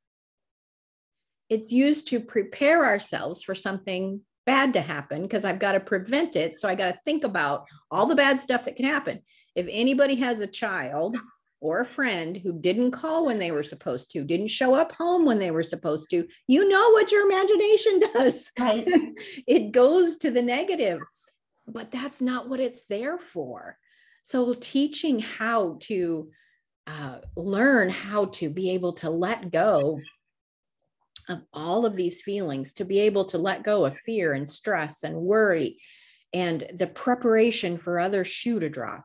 It's 1.48 1.70
used 1.70 2.08
to 2.08 2.20
prepare 2.20 2.84
ourselves 2.84 3.42
for 3.42 3.54
something 3.54 4.20
bad 4.46 4.72
to 4.74 4.80
happen 4.80 5.22
because 5.22 5.44
I've 5.44 5.58
got 5.58 5.72
to 5.72 5.80
prevent 5.80 6.36
it. 6.36 6.56
So 6.56 6.68
I 6.68 6.74
got 6.74 6.92
to 6.92 7.00
think 7.04 7.24
about 7.24 7.66
all 7.90 8.06
the 8.06 8.14
bad 8.14 8.40
stuff 8.40 8.64
that 8.64 8.76
can 8.76 8.86
happen. 8.86 9.20
If 9.54 9.66
anybody 9.68 10.14
has 10.16 10.40
a 10.40 10.46
child 10.46 11.16
or 11.60 11.80
a 11.80 11.86
friend 11.86 12.36
who 12.36 12.60
didn't 12.60 12.92
call 12.92 13.26
when 13.26 13.38
they 13.38 13.50
were 13.50 13.62
supposed 13.62 14.12
to, 14.12 14.24
didn't 14.24 14.48
show 14.48 14.74
up 14.74 14.92
home 14.92 15.24
when 15.24 15.38
they 15.38 15.50
were 15.50 15.62
supposed 15.62 16.10
to, 16.10 16.26
you 16.46 16.68
know 16.68 16.90
what 16.90 17.10
your 17.10 17.26
imagination 17.26 18.00
does. 18.14 18.52
Right. 18.58 18.86
it 19.46 19.72
goes 19.72 20.16
to 20.18 20.30
the 20.30 20.42
negative, 20.42 21.00
but 21.66 21.90
that's 21.90 22.20
not 22.20 22.48
what 22.48 22.60
it's 22.60 22.84
there 22.84 23.18
for. 23.18 23.78
So, 24.24 24.52
teaching 24.54 25.20
how 25.20 25.78
to 25.82 26.30
uh, 26.86 27.18
learn 27.36 27.88
how 27.88 28.26
to 28.26 28.50
be 28.50 28.70
able 28.70 28.92
to 28.94 29.10
let 29.10 29.52
go 29.52 30.00
of 31.28 31.42
all 31.52 31.86
of 31.86 31.96
these 31.96 32.22
feelings, 32.22 32.72
to 32.74 32.84
be 32.84 33.00
able 33.00 33.24
to 33.26 33.38
let 33.38 33.64
go 33.64 33.84
of 33.84 33.98
fear 33.98 34.32
and 34.32 34.48
stress 34.48 35.02
and 35.04 35.16
worry 35.16 35.78
and 36.32 36.66
the 36.74 36.86
preparation 36.86 37.78
for 37.78 37.98
other 37.98 38.24
shoe 38.24 38.60
to 38.60 38.68
drop 38.68 39.04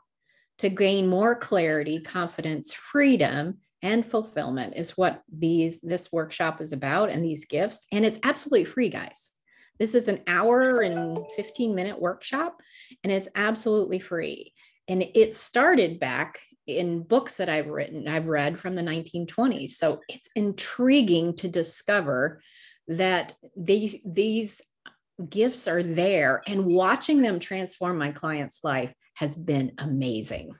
to 0.62 0.70
gain 0.70 1.08
more 1.08 1.34
clarity, 1.36 2.00
confidence, 2.00 2.72
freedom, 2.72 3.58
and 3.82 4.06
fulfillment 4.06 4.75
is 4.75 4.96
what 4.96 5.24
these 5.32 5.82
this 5.82 6.12
workshop 6.12 6.62
is 6.62 6.72
about 6.72 7.10
and 7.10 7.24
these 7.24 7.46
gifts. 7.46 7.88
And 7.92 8.06
it's 8.06 8.20
absolutely 8.22 8.66
free, 8.66 8.90
guys. 8.90 9.32
This 9.80 9.96
is 9.96 10.08
an 10.08 10.20
hour 10.28 10.82
and 10.82 11.25
15 11.36 11.74
minute 11.74 12.00
workshop, 12.00 12.62
and 13.04 13.12
it's 13.12 13.28
absolutely 13.34 13.98
free. 13.98 14.54
And 14.88 15.01
it 15.01 15.36
started 15.36 16.00
back 16.00 16.40
in 16.68 17.03
books 17.03 17.38
that 17.38 17.50
I've 17.50 17.68
written, 17.68 18.08
I've 18.08 18.30
read 18.30 18.60
from 18.60 18.75
the 18.75 18.82
1920s. 18.82 19.72
So 19.72 20.01
it's 20.08 20.30
intriguing 20.36 21.36
to 21.38 21.48
discover 21.48 22.41
that 22.88 23.34
these 23.56 23.96
these 24.06 24.62
gifts 25.30 25.68
are 25.68 25.84
there 25.84 26.41
and 26.48 26.65
watching 26.65 27.22
them 27.22 27.39
transform 27.39 27.98
my 27.98 28.12
client's 28.12 28.63
life 28.63 28.94
has 29.13 29.36
been 29.36 29.72
amazing. 29.77 30.51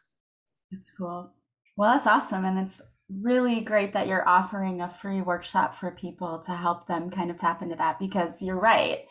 That's 0.72 0.92
cool. 0.98 1.34
Well, 1.76 1.94
that's 1.94 2.08
awesome. 2.08 2.46
And 2.46 2.60
it's 2.60 2.82
really 3.20 3.62
great 3.62 3.94
that 3.94 4.08
you're 4.08 4.28
offering 4.28 4.82
a 4.82 4.90
free 4.90 5.22
workshop 5.22 5.76
for 5.76 5.92
people 5.92 6.40
to 6.40 6.52
help 6.52 6.88
them 6.88 7.10
kind 7.10 7.32
of 7.32 7.38
tap 7.38 7.62
into 7.62 7.76
that 7.76 8.00
because 8.00 8.42
you're 8.42 8.60
right. 8.60 9.06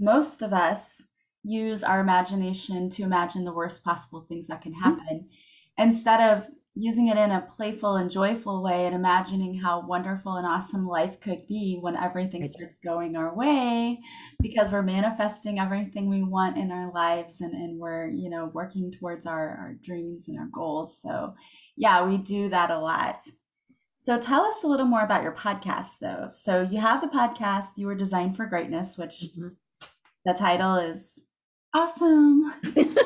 Most 0.00 0.42
of 0.42 0.52
us 0.52 1.02
use 1.44 1.84
our 1.84 2.00
imagination 2.00 2.88
to 2.90 3.02
imagine 3.02 3.44
the 3.44 3.52
worst 3.52 3.84
possible 3.84 4.22
things 4.22 4.46
that 4.46 4.62
can 4.62 4.72
mm-hmm. 4.72 4.82
happen. 4.82 5.28
Instead 5.78 6.20
of 6.20 6.46
using 6.76 7.06
it 7.06 7.16
in 7.16 7.30
a 7.30 7.46
playful 7.56 7.94
and 7.94 8.10
joyful 8.10 8.60
way 8.60 8.84
and 8.84 8.96
imagining 8.96 9.54
how 9.60 9.86
wonderful 9.86 10.34
and 10.34 10.44
awesome 10.46 10.88
life 10.88 11.20
could 11.20 11.46
be 11.46 11.78
when 11.80 11.96
everything 11.96 12.44
starts 12.48 12.78
going 12.82 13.14
our 13.14 13.32
way 13.32 14.00
because 14.40 14.72
we're 14.72 14.82
manifesting 14.82 15.60
everything 15.60 16.10
we 16.10 16.24
want 16.24 16.58
in 16.58 16.72
our 16.72 16.92
lives 16.92 17.40
and, 17.40 17.54
and 17.54 17.78
we're 17.78 18.08
you 18.08 18.28
know 18.28 18.50
working 18.52 18.90
towards 18.90 19.24
our, 19.24 19.50
our 19.50 19.76
dreams 19.84 20.26
and 20.26 20.36
our 20.36 20.48
goals 20.52 21.00
so 21.00 21.34
yeah 21.76 22.04
we 22.04 22.16
do 22.16 22.48
that 22.48 22.72
a 22.72 22.78
lot 22.78 23.22
so 23.96 24.18
tell 24.18 24.42
us 24.42 24.64
a 24.64 24.66
little 24.66 24.86
more 24.86 25.04
about 25.04 25.22
your 25.22 25.34
podcast 25.34 26.00
though 26.00 26.26
so 26.32 26.60
you 26.60 26.80
have 26.80 27.00
the 27.00 27.06
podcast 27.06 27.66
you 27.76 27.86
were 27.86 27.94
designed 27.94 28.36
for 28.36 28.46
greatness 28.46 28.98
which 28.98 29.26
mm-hmm. 29.38 29.50
The 30.24 30.32
title 30.32 30.76
is 30.76 31.22
awesome. 31.74 32.50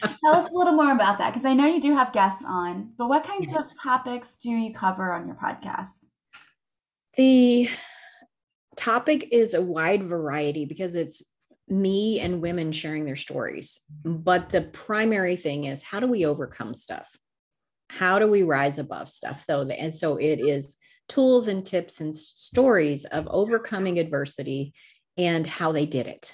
Tell 0.00 0.34
us 0.34 0.50
a 0.50 0.54
little 0.54 0.74
more 0.74 0.92
about 0.92 1.18
that 1.18 1.30
because 1.30 1.44
I 1.44 1.54
know 1.54 1.66
you 1.66 1.80
do 1.80 1.94
have 1.94 2.12
guests 2.12 2.44
on, 2.46 2.92
but 2.96 3.08
what 3.08 3.24
kinds 3.24 3.52
yes. 3.52 3.70
of 3.70 3.82
topics 3.82 4.36
do 4.36 4.50
you 4.50 4.72
cover 4.72 5.12
on 5.12 5.26
your 5.26 5.36
podcast? 5.36 6.04
The 7.16 7.68
topic 8.76 9.28
is 9.32 9.54
a 9.54 9.62
wide 9.62 10.04
variety 10.04 10.64
because 10.64 10.94
it's 10.94 11.22
me 11.68 12.20
and 12.20 12.40
women 12.40 12.72
sharing 12.72 13.04
their 13.04 13.16
stories. 13.16 13.80
But 14.04 14.50
the 14.50 14.62
primary 14.62 15.36
thing 15.36 15.64
is 15.64 15.82
how 15.82 16.00
do 16.00 16.06
we 16.06 16.24
overcome 16.24 16.74
stuff? 16.74 17.08
How 17.88 18.18
do 18.18 18.26
we 18.26 18.42
rise 18.42 18.78
above 18.78 19.08
stuff? 19.08 19.44
So, 19.44 19.62
and 19.68 19.92
so 19.92 20.16
it 20.16 20.40
is 20.40 20.76
tools 21.08 21.48
and 21.48 21.64
tips 21.64 22.00
and 22.00 22.14
stories 22.14 23.04
of 23.06 23.26
overcoming 23.28 23.98
adversity 23.98 24.74
and 25.16 25.46
how 25.46 25.72
they 25.72 25.86
did 25.86 26.06
it. 26.06 26.32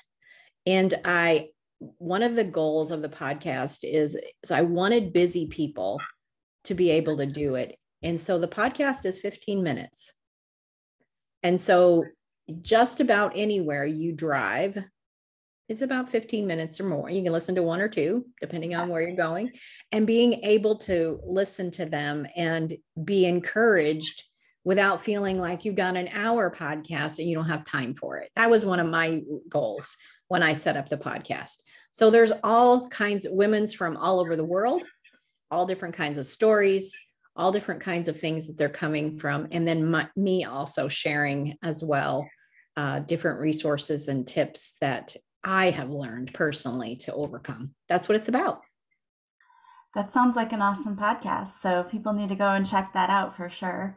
And 0.66 0.92
I, 1.04 1.50
one 1.98 2.22
of 2.22 2.36
the 2.36 2.44
goals 2.44 2.90
of 2.90 3.02
the 3.02 3.08
podcast 3.08 3.80
is, 3.82 4.18
is 4.42 4.50
I 4.50 4.62
wanted 4.62 5.12
busy 5.12 5.46
people 5.46 6.00
to 6.64 6.74
be 6.74 6.90
able 6.90 7.16
to 7.18 7.26
do 7.26 7.54
it. 7.54 7.76
And 8.02 8.20
so 8.20 8.38
the 8.38 8.48
podcast 8.48 9.06
is 9.06 9.20
15 9.20 9.62
minutes. 9.62 10.12
And 11.42 11.60
so 11.60 12.04
just 12.62 13.00
about 13.00 13.32
anywhere 13.34 13.84
you 13.84 14.12
drive 14.12 14.78
is 15.68 15.82
about 15.82 16.10
15 16.10 16.46
minutes 16.46 16.80
or 16.80 16.84
more. 16.84 17.08
You 17.08 17.22
can 17.22 17.32
listen 17.32 17.54
to 17.54 17.62
one 17.62 17.80
or 17.80 17.88
two, 17.88 18.26
depending 18.40 18.74
on 18.74 18.88
where 18.88 19.00
you're 19.00 19.16
going, 19.16 19.50
and 19.92 20.06
being 20.06 20.34
able 20.44 20.78
to 20.80 21.20
listen 21.24 21.70
to 21.72 21.86
them 21.86 22.26
and 22.36 22.74
be 23.02 23.24
encouraged 23.24 24.24
without 24.64 25.02
feeling 25.02 25.38
like 25.38 25.64
you've 25.64 25.74
got 25.74 25.96
an 25.96 26.08
hour 26.12 26.54
podcast 26.54 27.18
and 27.18 27.28
you 27.28 27.34
don't 27.34 27.48
have 27.48 27.64
time 27.64 27.94
for 27.94 28.18
it. 28.18 28.30
That 28.36 28.50
was 28.50 28.64
one 28.64 28.80
of 28.80 28.88
my 28.88 29.22
goals 29.48 29.96
when 30.28 30.42
I 30.42 30.54
set 30.54 30.76
up 30.76 30.88
the 30.88 30.96
podcast. 30.96 31.56
So 31.94 32.10
there's 32.10 32.32
all 32.42 32.88
kinds 32.88 33.24
of 33.24 33.34
women's 33.34 33.72
from 33.72 33.96
all 33.96 34.18
over 34.18 34.34
the 34.34 34.44
world, 34.44 34.82
all 35.52 35.64
different 35.64 35.94
kinds 35.94 36.18
of 36.18 36.26
stories, 36.26 36.92
all 37.36 37.52
different 37.52 37.82
kinds 37.82 38.08
of 38.08 38.18
things 38.18 38.48
that 38.48 38.58
they're 38.58 38.68
coming 38.68 39.16
from. 39.16 39.46
And 39.52 39.66
then 39.66 39.88
my, 39.88 40.08
me 40.16 40.44
also 40.44 40.88
sharing 40.88 41.56
as 41.62 41.84
well 41.84 42.28
uh, 42.76 42.98
different 42.98 43.38
resources 43.38 44.08
and 44.08 44.26
tips 44.26 44.76
that 44.80 45.14
I 45.44 45.70
have 45.70 45.88
learned 45.88 46.34
personally 46.34 46.96
to 46.96 47.14
overcome. 47.14 47.76
That's 47.88 48.08
what 48.08 48.16
it's 48.16 48.28
about. 48.28 48.62
That 49.94 50.10
sounds 50.10 50.34
like 50.34 50.52
an 50.52 50.62
awesome 50.62 50.96
podcast. 50.96 51.60
So 51.60 51.84
people 51.84 52.12
need 52.12 52.30
to 52.30 52.34
go 52.34 52.48
and 52.48 52.66
check 52.66 52.92
that 52.94 53.08
out 53.08 53.36
for 53.36 53.48
sure. 53.48 53.96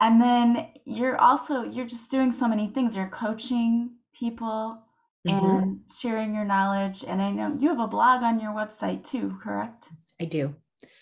And 0.00 0.22
then 0.22 0.68
you're 0.86 1.18
also 1.18 1.64
you're 1.64 1.84
just 1.84 2.10
doing 2.10 2.32
so 2.32 2.48
many 2.48 2.68
things. 2.68 2.96
You're 2.96 3.08
coaching 3.08 3.90
people 4.14 4.85
mm-hmm. 5.26 5.62
and 5.62 5.80
sharing 5.92 6.34
your 6.34 6.44
knowledge. 6.44 7.04
And 7.06 7.20
I 7.20 7.30
know 7.30 7.56
you 7.58 7.68
have 7.68 7.80
a 7.80 7.86
blog 7.86 8.22
on 8.22 8.40
your 8.40 8.52
website 8.52 9.04
too, 9.04 9.38
correct? 9.42 9.88
I 10.20 10.24
do. 10.24 10.54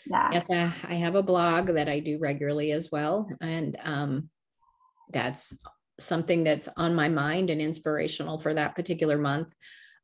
Yeah. 0.07 0.31
Yes, 0.33 0.47
I, 0.50 0.93
I 0.93 0.95
have 0.97 1.14
a 1.14 1.23
blog 1.23 1.69
that 1.69 1.88
I 1.88 2.00
do 2.00 2.19
regularly 2.19 2.73
as 2.73 2.90
well. 2.90 3.28
And 3.40 3.76
um, 3.83 4.28
that's 5.11 5.59
something 5.99 6.45
that's 6.45 6.69
on 6.76 6.95
my 6.95 7.09
mind 7.09 7.50
and 7.50 7.61
inspirational 7.61 8.38
for 8.38 8.52
that 8.54 8.75
particular 8.75 9.16
month. 9.16 9.54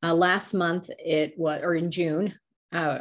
Uh, 0.03 0.15
last 0.15 0.55
month, 0.55 0.89
it 0.99 1.35
was, 1.37 1.61
or 1.63 1.75
in 1.75 1.91
June, 1.91 2.35
uh, 2.73 3.01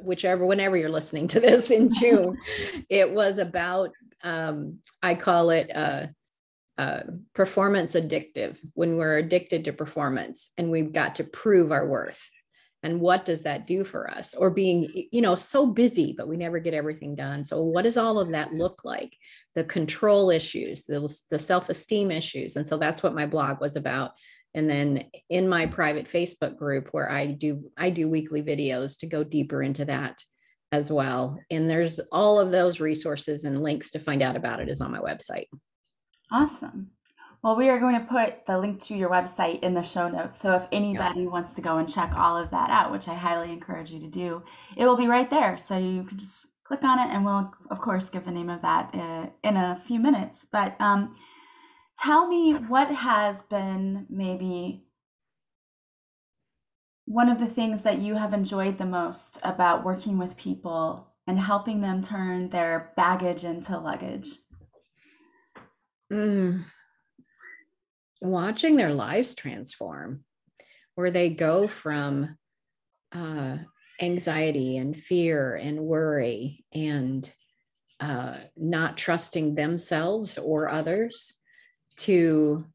whichever, 0.00 0.44
whenever 0.44 0.76
you're 0.76 0.88
listening 0.88 1.28
to 1.28 1.40
this 1.40 1.70
in 1.70 1.88
June, 2.00 2.36
it 2.88 3.10
was 3.10 3.38
about, 3.38 3.90
um, 4.24 4.78
I 5.02 5.14
call 5.14 5.50
it 5.50 5.70
uh, 5.74 6.06
uh, 6.78 7.02
performance 7.34 7.94
addictive, 7.94 8.58
when 8.74 8.96
we're 8.96 9.16
addicted 9.16 9.64
to 9.64 9.72
performance 9.72 10.52
and 10.58 10.70
we've 10.70 10.92
got 10.92 11.14
to 11.16 11.24
prove 11.24 11.72
our 11.72 11.86
worth. 11.86 12.28
And 12.82 13.00
what 13.00 13.24
does 13.24 13.42
that 13.42 13.66
do 13.66 13.82
for 13.82 14.10
us? 14.10 14.34
Or 14.34 14.50
being 14.50 15.08
you 15.10 15.22
know 15.22 15.34
so 15.36 15.66
busy 15.66 16.14
but 16.16 16.28
we 16.28 16.36
never 16.36 16.58
get 16.58 16.74
everything 16.74 17.14
done. 17.14 17.44
So 17.44 17.62
what 17.62 17.82
does 17.82 17.96
all 17.96 18.18
of 18.18 18.32
that 18.32 18.52
look 18.52 18.82
like? 18.84 19.16
The 19.54 19.64
control 19.64 20.30
issues 20.30 20.84
the, 20.84 21.00
the 21.30 21.38
self-esteem 21.38 22.10
issues. 22.10 22.56
And 22.56 22.66
so 22.66 22.76
that's 22.76 23.02
what 23.02 23.14
my 23.14 23.26
blog 23.26 23.60
was 23.60 23.76
about. 23.76 24.12
And 24.54 24.68
then 24.68 25.04
in 25.28 25.48
my 25.48 25.66
private 25.66 26.08
facebook 26.08 26.56
group 26.56 26.88
where 26.92 27.10
i 27.10 27.26
do 27.26 27.70
i 27.76 27.90
do 27.90 28.08
weekly 28.08 28.42
videos 28.42 28.98
to 28.98 29.06
go 29.06 29.24
deeper 29.24 29.62
into 29.62 29.86
that 29.86 30.22
as 30.72 30.90
well. 30.92 31.38
And 31.50 31.70
there's 31.70 32.00
all 32.12 32.38
of 32.38 32.50
those 32.50 32.80
resources 32.80 33.44
and 33.44 33.62
links 33.62 33.92
to 33.92 33.98
find 33.98 34.20
out 34.20 34.36
about 34.36 34.60
it 34.60 34.68
is 34.68 34.80
on 34.80 34.92
my 34.92 34.98
website 34.98 35.46
awesome 36.30 36.90
well, 37.46 37.54
we 37.54 37.68
are 37.68 37.78
going 37.78 37.96
to 38.00 38.04
put 38.04 38.44
the 38.46 38.58
link 38.58 38.80
to 38.80 38.96
your 38.96 39.08
website 39.08 39.60
in 39.60 39.74
the 39.74 39.82
show 39.82 40.08
notes. 40.08 40.36
So 40.36 40.56
if 40.56 40.66
anybody 40.72 41.20
yeah. 41.20 41.28
wants 41.28 41.54
to 41.54 41.60
go 41.60 41.78
and 41.78 41.88
check 41.88 42.12
all 42.16 42.36
of 42.36 42.50
that 42.50 42.70
out, 42.70 42.90
which 42.90 43.06
I 43.06 43.14
highly 43.14 43.52
encourage 43.52 43.92
you 43.92 44.00
to 44.00 44.08
do, 44.08 44.42
it 44.76 44.84
will 44.84 44.96
be 44.96 45.06
right 45.06 45.30
there. 45.30 45.56
So 45.56 45.78
you 45.78 46.02
can 46.02 46.18
just 46.18 46.48
click 46.64 46.82
on 46.82 46.98
it 46.98 47.14
and 47.14 47.24
we'll, 47.24 47.52
of 47.70 47.80
course, 47.80 48.08
give 48.08 48.24
the 48.24 48.32
name 48.32 48.50
of 48.50 48.62
that 48.62 48.92
uh, 48.92 49.26
in 49.44 49.56
a 49.56 49.80
few 49.86 50.00
minutes. 50.00 50.44
But 50.50 50.74
um, 50.80 51.14
tell 51.96 52.26
me 52.26 52.54
what 52.54 52.88
has 52.88 53.42
been 53.42 54.06
maybe 54.10 54.82
one 57.04 57.28
of 57.28 57.38
the 57.38 57.46
things 57.46 57.82
that 57.82 58.00
you 58.00 58.16
have 58.16 58.34
enjoyed 58.34 58.78
the 58.78 58.86
most 58.86 59.38
about 59.44 59.84
working 59.84 60.18
with 60.18 60.36
people 60.36 61.12
and 61.28 61.38
helping 61.38 61.80
them 61.80 62.02
turn 62.02 62.50
their 62.50 62.92
baggage 62.96 63.44
into 63.44 63.78
luggage. 63.78 64.30
Mm. 66.12 66.62
Watching 68.20 68.76
their 68.76 68.94
lives 68.94 69.34
transform, 69.34 70.24
where 70.94 71.10
they 71.10 71.30
go 71.30 71.68
from 71.68 72.36
uh, 73.12 73.58
anxiety 74.00 74.76
and 74.76 74.96
fear 74.96 75.54
and 75.54 75.80
worry 75.80 76.64
and 76.72 77.30
uh, 78.00 78.36
not 78.56 78.96
trusting 78.96 79.54
themselves 79.54 80.38
or 80.38 80.68
others 80.68 81.34
to 81.96 82.66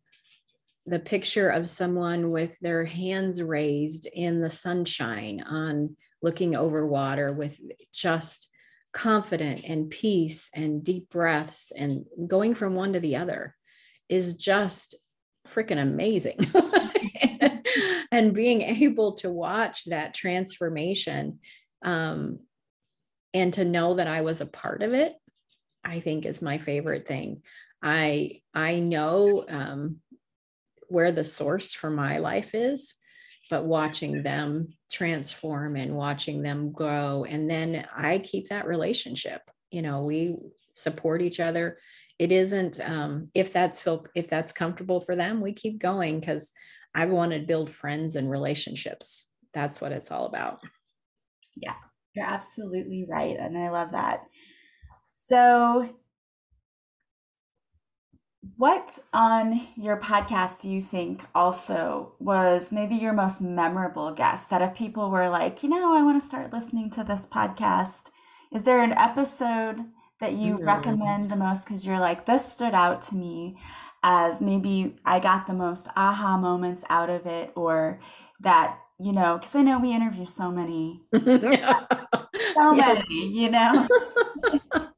the 0.86 1.00
picture 1.00 1.50
of 1.50 1.70
someone 1.70 2.32
with 2.32 2.58
their 2.60 2.86
hands 2.86 3.42
raised 3.42 4.08
in 4.08 4.42
the 4.42 4.50
sunshine 4.50 5.42
on 5.42 5.96
looking 6.24 6.56
over 6.56 6.86
water 6.86 7.32
with 7.32 7.60
just 7.94 8.51
confident 8.94 9.64
and 9.66 9.90
peace 9.90 10.50
and 10.54 10.84
deep 10.84 11.10
breaths 11.10 11.72
and 11.76 12.06
going 12.28 12.56
from 12.56 12.76
one 12.76 12.94
to 12.94 13.00
the 13.00 13.16
other 13.16 13.56
is 14.10 14.36
just 14.36 14.96
freaking 15.48 15.82
amazing. 15.82 16.40
and 18.12 18.34
being 18.34 18.62
able 18.62 19.14
to 19.14 19.30
watch 19.30 19.86
that 19.86 20.14
transformation 20.14 21.40
um, 21.84 22.40
and 23.34 23.54
to 23.54 23.66
know 23.66 23.96
that 23.96 24.08
I 24.08 24.22
was 24.22 24.42
a 24.42 24.46
part 24.46 24.84
of 24.84 24.94
it, 24.94 25.16
I 25.84 26.02
think 26.02 26.26
is 26.26 26.42
my 26.42 26.58
favorite 26.58 27.08
thing. 27.08 27.44
I 27.82 28.42
I 28.54 28.80
know 28.80 29.46
um, 29.48 30.02
where 30.90 31.12
the 31.12 31.24
source 31.24 31.74
for 31.74 31.90
my 31.90 32.18
life 32.18 32.54
is, 32.54 32.94
but 33.50 33.66
watching 33.66 34.24
them 34.24 34.74
transform 34.92 35.76
and 35.76 35.96
watching 35.96 36.42
them 36.42 36.72
grow, 36.72 37.26
and 37.28 37.50
then 37.50 37.88
I 37.96 38.20
keep 38.20 38.50
that 38.50 38.68
relationship. 38.68 39.42
You 39.72 39.82
know, 39.82 40.04
we 40.04 40.36
support 40.72 41.22
each 41.22 41.40
other. 41.40 41.78
It 42.20 42.32
isn't 42.32 42.80
um, 42.88 43.30
if 43.34 43.52
that's 43.52 43.80
feel 43.80 44.06
if 44.16 44.30
that's 44.30 44.52
comfortable 44.52 45.02
for 45.02 45.16
them 45.16 45.42
we 45.42 45.54
keep 45.54 45.80
going 45.80 46.20
because 46.20 46.52
i 46.94 47.06
want 47.06 47.32
to 47.32 47.40
build 47.40 47.72
friends 47.72 48.16
and 48.16 48.30
relationships. 48.30 49.30
That's 49.54 49.82
what 49.82 49.92
it's 49.92 50.12
all 50.12 50.28
about. 50.28 50.60
Yeah 51.56 51.76
you're 52.14 52.26
absolutely 52.26 53.06
right 53.08 53.38
and 53.40 53.58
i 53.58 53.70
love 53.70 53.92
that. 53.92 54.22
So 55.14 55.90
what 58.58 58.98
on 59.14 59.68
your 59.76 59.98
podcast 59.98 60.62
do 60.62 60.72
you 60.72 60.82
think 60.82 61.24
also 61.36 62.14
was 62.20 62.72
maybe 62.72 62.96
your 62.96 63.14
most 63.14 63.40
memorable 63.40 64.12
guest 64.12 64.50
that 64.50 64.62
if 64.62 64.74
people 64.74 65.12
were 65.12 65.30
like 65.30 65.62
you 65.62 65.70
know 65.70 65.96
i 65.96 66.02
want 66.02 66.20
to 66.20 66.28
start 66.28 66.52
listening 66.52 66.90
to 66.90 67.04
this 67.04 67.28
podcast 67.28 68.10
is 68.52 68.64
there 68.64 68.82
an 68.82 68.94
episode 68.94 69.86
that 70.22 70.34
you 70.34 70.56
mm-hmm. 70.56 70.66
recommend 70.66 71.30
the 71.30 71.36
most 71.36 71.66
because 71.66 71.86
you're 71.86 72.00
like, 72.00 72.26
this 72.26 72.46
stood 72.50 72.74
out 72.74 73.02
to 73.02 73.16
me 73.16 73.58
as 74.04 74.42
maybe 74.42 74.96
I 75.06 75.20
got 75.20 75.48
the 75.48 75.54
most 75.54 75.88
aha 75.96 76.38
moments 76.38 76.84
out 76.90 77.10
of 77.10 77.26
it, 77.26 77.52
or 77.56 78.00
that, 78.40 78.80
you 79.00 79.12
know, 79.12 79.38
because 79.38 79.56
I 79.56 79.64
know 79.64 79.80
we 79.80 79.94
interview 79.94 80.26
so 80.26 80.52
many, 80.52 81.02
so 81.14 82.74
many, 82.74 83.04
you 83.10 83.50
know. 83.52 83.88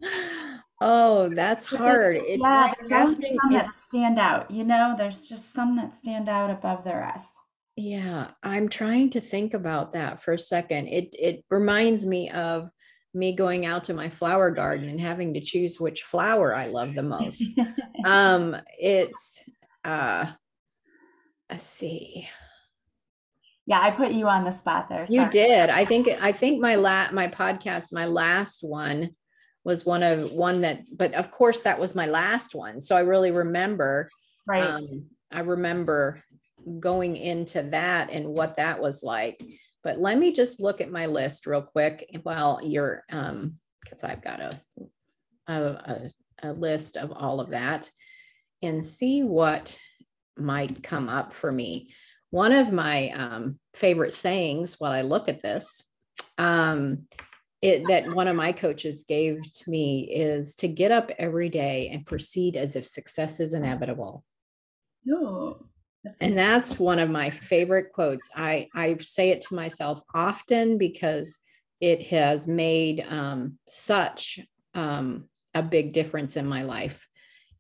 oh, 0.84 1.30
that's 1.30 1.66
hard. 1.66 2.18
It's 2.18 2.42
yeah, 2.42 2.62
like 2.62 2.78
there's 2.78 2.90
some 2.90 3.54
that 3.54 3.74
stand 3.74 4.20
out, 4.20 4.52
you 4.52 4.64
know, 4.64 4.96
there's 4.98 5.28
just 5.28 5.54
some 5.54 5.78
that 5.78 5.96
stand 5.96 6.28
out 6.28 6.50
above 6.50 6.84
the 6.84 6.94
rest. 6.94 7.34
Yeah, 7.76 8.32
I'm 8.44 8.70
trying 8.70 9.10
to 9.12 9.22
think 9.22 9.54
about 9.54 9.94
that 9.94 10.22
for 10.22 10.34
a 10.34 10.40
second. 10.40 10.88
It 10.88 11.16
it 11.18 11.46
reminds 11.50 12.06
me 12.06 12.30
of 12.30 12.70
me 13.16 13.36
going 13.36 13.66
out 13.66 13.86
to 13.86 13.94
my 13.94 14.10
flower 14.10 14.52
garden 14.52 14.90
and 14.90 15.00
having 15.00 15.34
to 15.36 15.42
choose 15.42 15.80
which 15.80 16.04
flower 16.04 16.56
I 16.56 16.68
love 16.68 16.94
the 16.94 17.04
most. 17.04 17.60
um, 18.06 18.56
it's 18.80 19.40
uh, 19.84 20.28
let's 21.50 21.66
see. 21.66 22.28
Yeah, 23.66 23.80
I 23.80 23.92
put 23.92 24.12
you 24.12 24.28
on 24.28 24.44
the 24.44 24.52
spot 24.52 24.90
there. 24.90 25.08
Sorry. 25.08 25.24
You 25.24 25.32
did. 25.32 25.70
I 25.70 25.86
think 25.86 26.10
I 26.22 26.32
think 26.32 26.62
my 26.62 26.76
la- 26.76 27.12
my 27.12 27.28
podcast, 27.28 27.94
my 27.94 28.06
last 28.06 28.60
one 28.62 29.16
was 29.64 29.86
one 29.86 30.04
of 30.04 30.32
one 30.32 30.62
that, 30.62 30.84
but 30.96 31.14
of 31.14 31.32
course 31.32 31.62
that 31.62 31.80
was 31.80 31.96
my 31.96 32.06
last 32.06 32.54
one. 32.56 32.82
So 32.82 32.96
I 32.96 33.02
really 33.02 33.32
remember. 33.32 34.10
Right. 34.46 34.64
Um, 34.64 35.06
I 35.32 35.40
remember 35.40 36.24
going 36.80 37.16
into 37.16 37.64
that 37.64 38.10
and 38.12 38.28
what 38.28 38.58
that 38.58 38.82
was 38.82 39.04
like. 39.04 39.42
But 39.84 40.00
let 40.00 40.18
me 40.18 40.32
just 40.32 40.60
look 40.60 40.80
at 40.80 40.92
my 40.92 41.08
list 41.08 41.46
real 41.46 41.62
quick 41.62 42.10
while 42.24 42.60
you're, 42.64 43.04
um, 43.10 43.58
because 43.82 44.04
I've 44.04 44.24
got 44.24 44.40
a, 44.40 44.60
a, 45.48 45.54
a, 45.54 46.12
a 46.44 46.54
list 46.54 46.96
of 46.96 47.12
all 47.12 47.42
of 47.42 47.50
that 47.50 47.90
and 48.62 48.86
see 48.86 49.24
what 49.24 49.78
might 50.38 50.84
come 50.84 51.10
up 51.10 51.34
for 51.34 51.52
me. 51.52 51.94
One 52.30 52.54
of 52.54 52.72
my 52.72 53.10
um, 53.10 53.60
favorite 53.74 54.14
sayings 54.14 54.80
while 54.80 54.92
I 54.92 55.02
look 55.02 55.28
at 55.28 55.42
this, 55.42 55.84
um, 56.38 57.08
it, 57.64 57.88
that 57.88 58.14
one 58.14 58.28
of 58.28 58.36
my 58.36 58.52
coaches 58.52 59.06
gave 59.08 59.42
to 59.50 59.70
me 59.70 60.02
is 60.02 60.54
to 60.56 60.68
get 60.68 60.92
up 60.92 61.10
every 61.18 61.48
day 61.48 61.90
and 61.94 62.06
proceed 62.06 62.58
as 62.58 62.76
if 62.76 62.86
success 62.86 63.40
is 63.40 63.54
inevitable. 63.54 64.26
No. 65.06 65.66
That's 66.04 66.22
and 66.22 66.38
that's 66.38 66.78
one 66.78 67.00
of 67.00 67.10
my 67.10 67.30
favorite 67.30 67.94
quotes. 67.94 68.30
I, 68.36 68.68
I 68.76 68.98
say 68.98 69.30
it 69.30 69.42
to 69.48 69.56
myself 69.56 70.02
often 70.14 70.78
because 70.78 71.40
it 71.80 72.02
has 72.08 72.48
made 72.50 73.06
um, 73.08 73.58
such 73.70 74.42
um, 74.74 75.30
a 75.54 75.64
big 75.64 75.94
difference 75.94 76.36
in 76.36 76.46
my 76.46 76.64
life. 76.64 77.08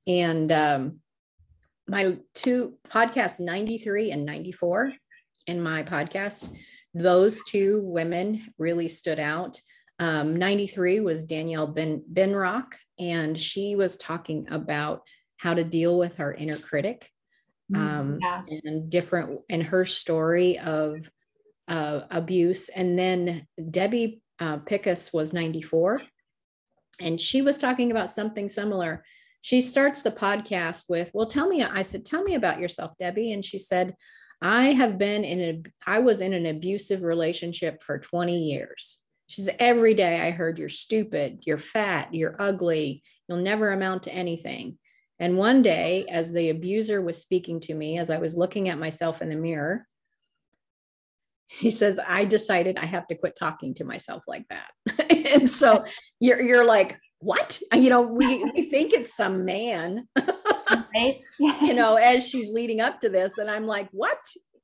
And 0.06 0.52
um, 0.52 1.00
my 1.88 2.18
two 2.34 2.78
podcasts 2.90 3.40
93 3.40 4.12
and 4.12 4.26
94 4.26 4.92
in 5.48 5.62
my 5.62 5.84
podcast 5.84 6.50
those 6.94 7.42
two 7.48 7.82
women 7.84 8.54
really 8.60 8.88
stood 8.88 9.20
out 9.20 9.60
um, 10.04 10.36
93 10.36 11.00
was 11.00 11.26
danielle 11.26 11.68
ben 11.68 12.04
benrock 12.12 12.74
and 13.00 13.40
she 13.40 13.76
was 13.76 13.98
talking 13.98 14.48
about 14.50 15.02
how 15.38 15.54
to 15.54 15.64
deal 15.64 15.98
with 15.98 16.20
our 16.20 16.34
inner 16.34 16.58
critic 16.58 17.10
mm, 17.72 17.78
um, 17.78 18.20
yeah. 18.22 18.44
and 18.64 18.90
different 18.90 19.42
and 19.50 19.64
her 19.64 19.86
story 19.86 20.60
of 20.60 21.10
uh, 21.68 22.02
abuse 22.12 22.70
and 22.70 22.98
then 22.98 23.48
debbie 23.70 24.22
uh, 24.40 24.58
pickus 24.58 25.14
was 25.14 25.34
94 25.34 26.02
and 27.00 27.20
she 27.20 27.42
was 27.42 27.58
talking 27.58 27.92
about 27.92 28.10
something 28.10 28.50
similar 28.50 29.04
she 29.44 29.60
starts 29.60 30.02
the 30.02 30.12
podcast 30.12 30.86
with, 30.88 31.12
Well, 31.14 31.28
tell 31.28 31.50
me, 31.50 31.62
I 31.62 31.82
said, 31.82 32.06
Tell 32.06 32.24
me 32.24 32.36
about 32.36 32.62
yourself, 32.62 32.94
Debbie. 32.98 33.34
And 33.34 33.44
she 33.44 33.60
said, 33.60 33.94
I 34.42 34.72
have 34.72 34.98
been 34.98 35.26
in 35.26 35.42
a, 35.42 35.62
I 35.86 36.00
was 36.00 36.22
in 36.22 36.34
an 36.34 36.46
abusive 36.46 37.04
relationship 37.04 37.84
for 37.84 38.00
20 38.00 38.38
years. 38.38 39.03
She 39.28 39.44
said, 39.44 39.58
Every 39.60 39.94
day 39.94 40.20
I 40.20 40.32
heard 40.32 40.60
you're 40.60 40.70
stupid, 40.70 41.40
you're 41.46 41.58
fat, 41.58 42.14
you're 42.14 42.36
ugly, 42.40 43.04
you'll 43.28 43.40
never 43.40 43.72
amount 43.72 44.04
to 44.04 44.14
anything. 44.14 44.78
And 45.20 45.38
one 45.38 45.62
day, 45.62 46.06
as 46.10 46.32
the 46.32 46.50
abuser 46.50 47.02
was 47.02 47.22
speaking 47.22 47.60
to 47.62 47.74
me, 47.74 47.98
as 47.98 48.10
I 48.10 48.18
was 48.18 48.36
looking 48.36 48.70
at 48.70 48.80
myself 48.80 49.22
in 49.22 49.30
the 49.30 49.36
mirror, 49.36 49.88
he 51.48 51.70
says, 51.70 52.00
I 52.06 52.26
decided 52.26 52.78
I 52.78 52.86
have 52.86 53.08
to 53.08 53.16
quit 53.16 53.36
talking 53.38 53.76
to 53.76 53.86
myself 53.86 54.24
like 54.28 54.46
that. 54.50 54.72
and 55.34 55.50
so 55.50 55.86
you're, 56.20 56.42
you're 56.42 56.66
like, 56.66 56.98
what? 57.20 57.60
You 57.74 57.90
know, 57.90 58.02
we, 58.02 58.44
we 58.44 58.70
think 58.70 58.92
it's 58.92 59.16
some 59.16 59.46
man, 59.46 60.08
right? 60.18 61.22
you 61.40 61.74
know, 61.74 61.96
as 61.96 62.28
she's 62.28 62.52
leading 62.52 62.82
up 62.82 63.02
to 63.02 63.10
this. 63.10 63.38
And 63.38 63.50
I'm 63.50 63.66
like, 63.66 63.88
what? 63.92 64.20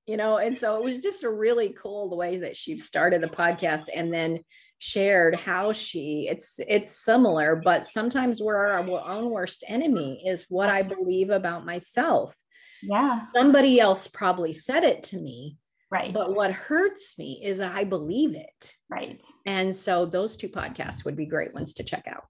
You 0.09 0.17
know, 0.17 0.37
and 0.37 0.57
so 0.57 0.75
it 0.77 0.83
was 0.83 0.97
just 0.97 1.23
a 1.23 1.29
really 1.29 1.69
cool 1.79 2.09
the 2.09 2.15
way 2.15 2.37
that 2.37 2.57
she 2.57 2.79
started 2.79 3.21
the 3.21 3.27
podcast 3.27 3.83
and 3.93 4.11
then 4.11 4.39
shared 4.79 5.35
how 5.35 5.73
she 5.73 6.25
it's 6.31 6.57
it's 6.65 7.03
similar 7.03 7.61
but 7.65 7.85
sometimes 7.85 8.41
we're 8.41 8.55
our 8.55 8.79
own 8.79 9.29
worst 9.29 9.61
enemy 9.67 10.23
is 10.25 10.45
what 10.47 10.69
i 10.69 10.81
believe 10.81 11.29
about 11.29 11.65
myself 11.65 12.33
yeah 12.81 13.19
somebody 13.35 13.81
else 13.81 14.07
probably 14.07 14.53
said 14.53 14.85
it 14.85 15.03
to 15.03 15.17
me 15.17 15.57
Right. 15.91 16.13
But 16.13 16.35
what 16.35 16.51
hurts 16.51 17.17
me 17.17 17.41
is 17.43 17.59
I 17.59 17.83
believe 17.83 18.35
it. 18.35 18.75
Right. 18.89 19.23
And 19.45 19.75
so 19.75 20.05
those 20.05 20.37
two 20.37 20.49
podcasts 20.49 21.03
would 21.03 21.15
be 21.15 21.25
great 21.25 21.53
ones 21.53 21.73
to 21.75 21.83
check 21.83 22.05
out. 22.07 22.25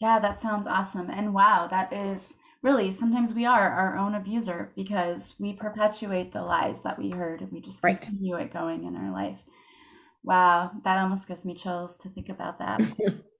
Yeah, 0.00 0.18
that 0.18 0.40
sounds 0.40 0.66
awesome. 0.66 1.10
And 1.10 1.34
wow, 1.34 1.68
that 1.70 1.92
is 1.92 2.32
really 2.62 2.90
sometimes 2.90 3.34
we 3.34 3.44
are 3.44 3.70
our 3.70 3.96
own 3.98 4.14
abuser 4.14 4.72
because 4.76 5.34
we 5.38 5.52
perpetuate 5.52 6.32
the 6.32 6.42
lies 6.42 6.82
that 6.82 6.98
we 6.98 7.10
heard 7.10 7.40
and 7.40 7.50
we 7.52 7.60
just 7.60 7.82
right. 7.82 8.00
continue 8.00 8.36
it 8.36 8.52
going 8.52 8.84
in 8.84 8.96
our 8.96 9.12
life. 9.12 9.42
Wow, 10.22 10.70
that 10.84 10.98
almost 10.98 11.26
gives 11.26 11.44
me 11.44 11.54
chills 11.54 11.96
to 11.98 12.08
think 12.08 12.28
about 12.28 12.60
that. 12.60 12.80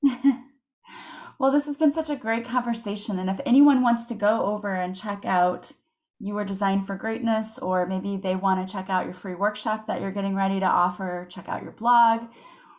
well, 1.38 1.52
this 1.52 1.66
has 1.66 1.76
been 1.76 1.92
such 1.92 2.10
a 2.10 2.16
great 2.16 2.44
conversation. 2.44 3.18
And 3.20 3.30
if 3.30 3.40
anyone 3.46 3.82
wants 3.82 4.06
to 4.06 4.14
go 4.14 4.46
over 4.46 4.74
and 4.74 4.96
check 4.96 5.24
out 5.24 5.72
You 6.18 6.34
Were 6.34 6.44
Designed 6.44 6.88
for 6.88 6.96
Greatness, 6.96 7.58
or 7.58 7.86
maybe 7.86 8.16
they 8.16 8.34
want 8.34 8.66
to 8.66 8.72
check 8.72 8.90
out 8.90 9.04
your 9.04 9.14
free 9.14 9.36
workshop 9.36 9.86
that 9.86 10.00
you're 10.00 10.10
getting 10.10 10.34
ready 10.34 10.58
to 10.58 10.66
offer, 10.66 11.26
check 11.30 11.48
out 11.48 11.62
your 11.62 11.72
blog, 11.72 12.22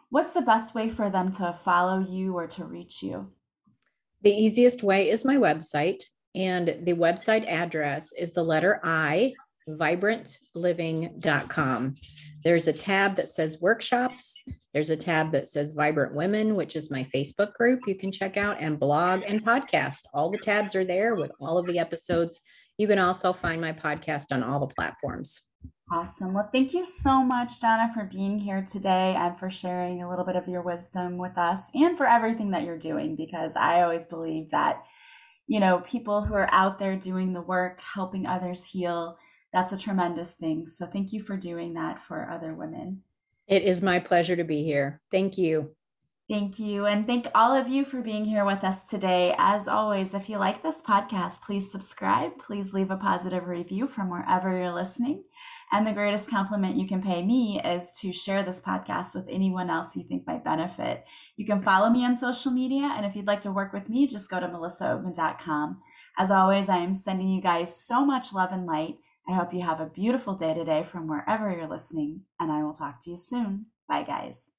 what's 0.10 0.34
the 0.34 0.42
best 0.42 0.76
way 0.76 0.90
for 0.90 1.10
them 1.10 1.32
to 1.32 1.54
follow 1.54 2.00
you 2.00 2.36
or 2.36 2.46
to 2.48 2.66
reach 2.66 3.02
you? 3.02 3.32
The 4.22 4.32
easiest 4.32 4.84
way 4.84 5.10
is 5.10 5.26
my 5.26 5.38
website, 5.38 6.04
and 6.36 6.68
the 6.84 6.94
website 6.94 7.48
address 7.48 8.12
is 8.14 8.34
the 8.34 8.44
letter 8.44 8.80
I, 8.84 9.34
vibrantliving.com. 9.68 11.96
There's 12.44 12.68
a 12.68 12.74
tab 12.74 13.16
that 13.16 13.30
says 13.30 13.62
workshops. 13.62 14.36
There's 14.74 14.90
a 14.90 14.98
tab 14.98 15.32
that 15.32 15.48
says 15.48 15.72
Vibrant 15.72 16.14
Women, 16.14 16.56
which 16.56 16.76
is 16.76 16.92
my 16.92 17.08
Facebook 17.16 17.54
group 17.54 17.88
you 17.88 17.96
can 17.96 18.12
check 18.12 18.36
out, 18.36 18.58
and 18.60 18.78
blog 18.80 19.24
and 19.26 19.46
podcast. 19.46 20.00
All 20.14 20.30
the 20.30 20.38
tabs 20.38 20.76
are 20.76 20.84
there 20.84 21.16
with 21.16 21.32
all 21.40 21.58
of 21.58 21.68
the 21.68 21.80
episodes. 21.80 22.42
You 22.78 22.88
can 22.88 23.00
also 23.00 23.32
find 23.32 23.62
my 23.62 23.72
podcast 23.72 24.26
on 24.32 24.44
all 24.44 24.60
the 24.60 24.68
platforms. 24.68 25.40
Awesome. 25.92 26.34
Well, 26.34 26.50
thank 26.52 26.74
you 26.74 26.86
so 26.86 27.24
much, 27.24 27.62
Donna, 27.62 27.92
for 27.94 28.06
being 28.06 28.40
here 28.40 28.66
today 28.68 29.16
and 29.16 29.38
for 29.38 29.50
sharing 29.50 30.02
a 30.02 30.10
little 30.10 30.26
bit 30.26 30.36
of 30.36 30.48
your 30.48 30.64
wisdom 30.64 31.18
with 31.18 31.38
us 31.38 31.70
and 31.76 31.98
for 31.98 32.08
everything 32.08 32.52
that 32.52 32.64
you're 32.64 32.80
doing, 32.80 33.16
because 33.16 33.56
I 33.56 33.84
always 33.84 34.08
believe 34.08 34.50
that, 34.52 34.84
you 35.48 35.60
know, 35.60 35.80
people 35.80 36.24
who 36.24 36.34
are 36.34 36.52
out 36.52 36.80
there 36.80 36.96
doing 36.96 37.34
the 37.34 37.42
work, 37.42 37.82
helping 37.82 38.26
others 38.26 38.66
heal, 38.66 39.18
that's 39.52 39.72
a 39.72 39.78
tremendous 39.78 40.34
thing. 40.36 40.68
So 40.68 40.86
thank 40.86 41.14
you 41.14 41.22
for 41.22 41.38
doing 41.38 41.74
that 41.76 42.02
for 42.02 42.30
other 42.30 42.54
women. 42.54 43.04
It 43.48 43.64
is 43.64 43.82
my 43.82 44.00
pleasure 44.00 44.36
to 44.36 44.44
be 44.44 44.64
here. 44.64 45.02
Thank 45.12 45.38
you. 45.38 45.76
Thank 46.30 46.58
you. 46.58 46.86
And 46.86 47.06
thank 47.06 47.28
all 47.36 47.54
of 47.54 47.68
you 47.68 47.84
for 47.84 48.02
being 48.02 48.24
here 48.24 48.46
with 48.46 48.64
us 48.64 48.88
today. 48.88 49.36
As 49.38 49.68
always, 49.68 50.14
if 50.14 50.30
you 50.30 50.38
like 50.38 50.64
this 50.64 50.82
podcast, 50.82 51.42
please 51.42 51.70
subscribe. 51.70 52.38
Please 52.40 52.74
leave 52.74 52.92
a 52.92 52.96
positive 52.96 53.46
review 53.46 53.88
from 53.88 54.10
wherever 54.10 54.58
you're 54.58 54.74
listening. 54.74 55.26
And 55.74 55.86
the 55.86 55.92
greatest 55.92 56.30
compliment 56.30 56.78
you 56.78 56.88
can 56.88 57.02
pay 57.02 57.26
me 57.26 57.60
is 57.62 57.94
to 58.00 58.14
share 58.14 58.42
this 58.42 58.62
podcast 58.62 59.14
with 59.14 59.26
anyone 59.30 59.70
else 59.70 59.98
you 59.98 60.04
think 60.04 60.26
might 60.26 60.46
benefit. 60.46 61.04
You 61.36 61.46
can 61.46 61.62
follow 61.62 61.90
me 61.90 62.06
on 62.06 62.16
social 62.16 62.52
media. 62.52 62.94
And 62.96 63.06
if 63.06 63.18
you'd 63.18 63.28
like 63.28 63.42
to 63.42 63.52
work 63.52 63.74
with 63.74 63.90
me, 63.90 64.08
just 64.08 64.30
go 64.30 64.40
to 64.40 64.48
melissaoatman.com. 64.48 65.82
As 66.18 66.32
always, 66.32 66.70
I 66.70 66.78
am 66.78 66.94
sending 66.94 67.28
you 67.28 67.42
guys 67.42 67.76
so 67.76 68.06
much 68.06 68.34
love 68.34 68.52
and 68.54 68.66
light. 68.66 68.96
I 69.28 69.34
hope 69.34 69.54
you 69.54 69.62
have 69.62 69.82
a 69.82 69.88
beautiful 69.88 70.36
day 70.36 70.54
today 70.54 70.84
from 70.84 71.08
wherever 71.08 71.52
you're 71.52 71.68
listening, 71.68 72.22
and 72.40 72.52
I 72.52 72.64
will 72.64 72.74
talk 72.74 73.02
to 73.02 73.10
you 73.10 73.18
soon. 73.18 73.68
Bye, 73.88 74.04
guys. 74.04 74.53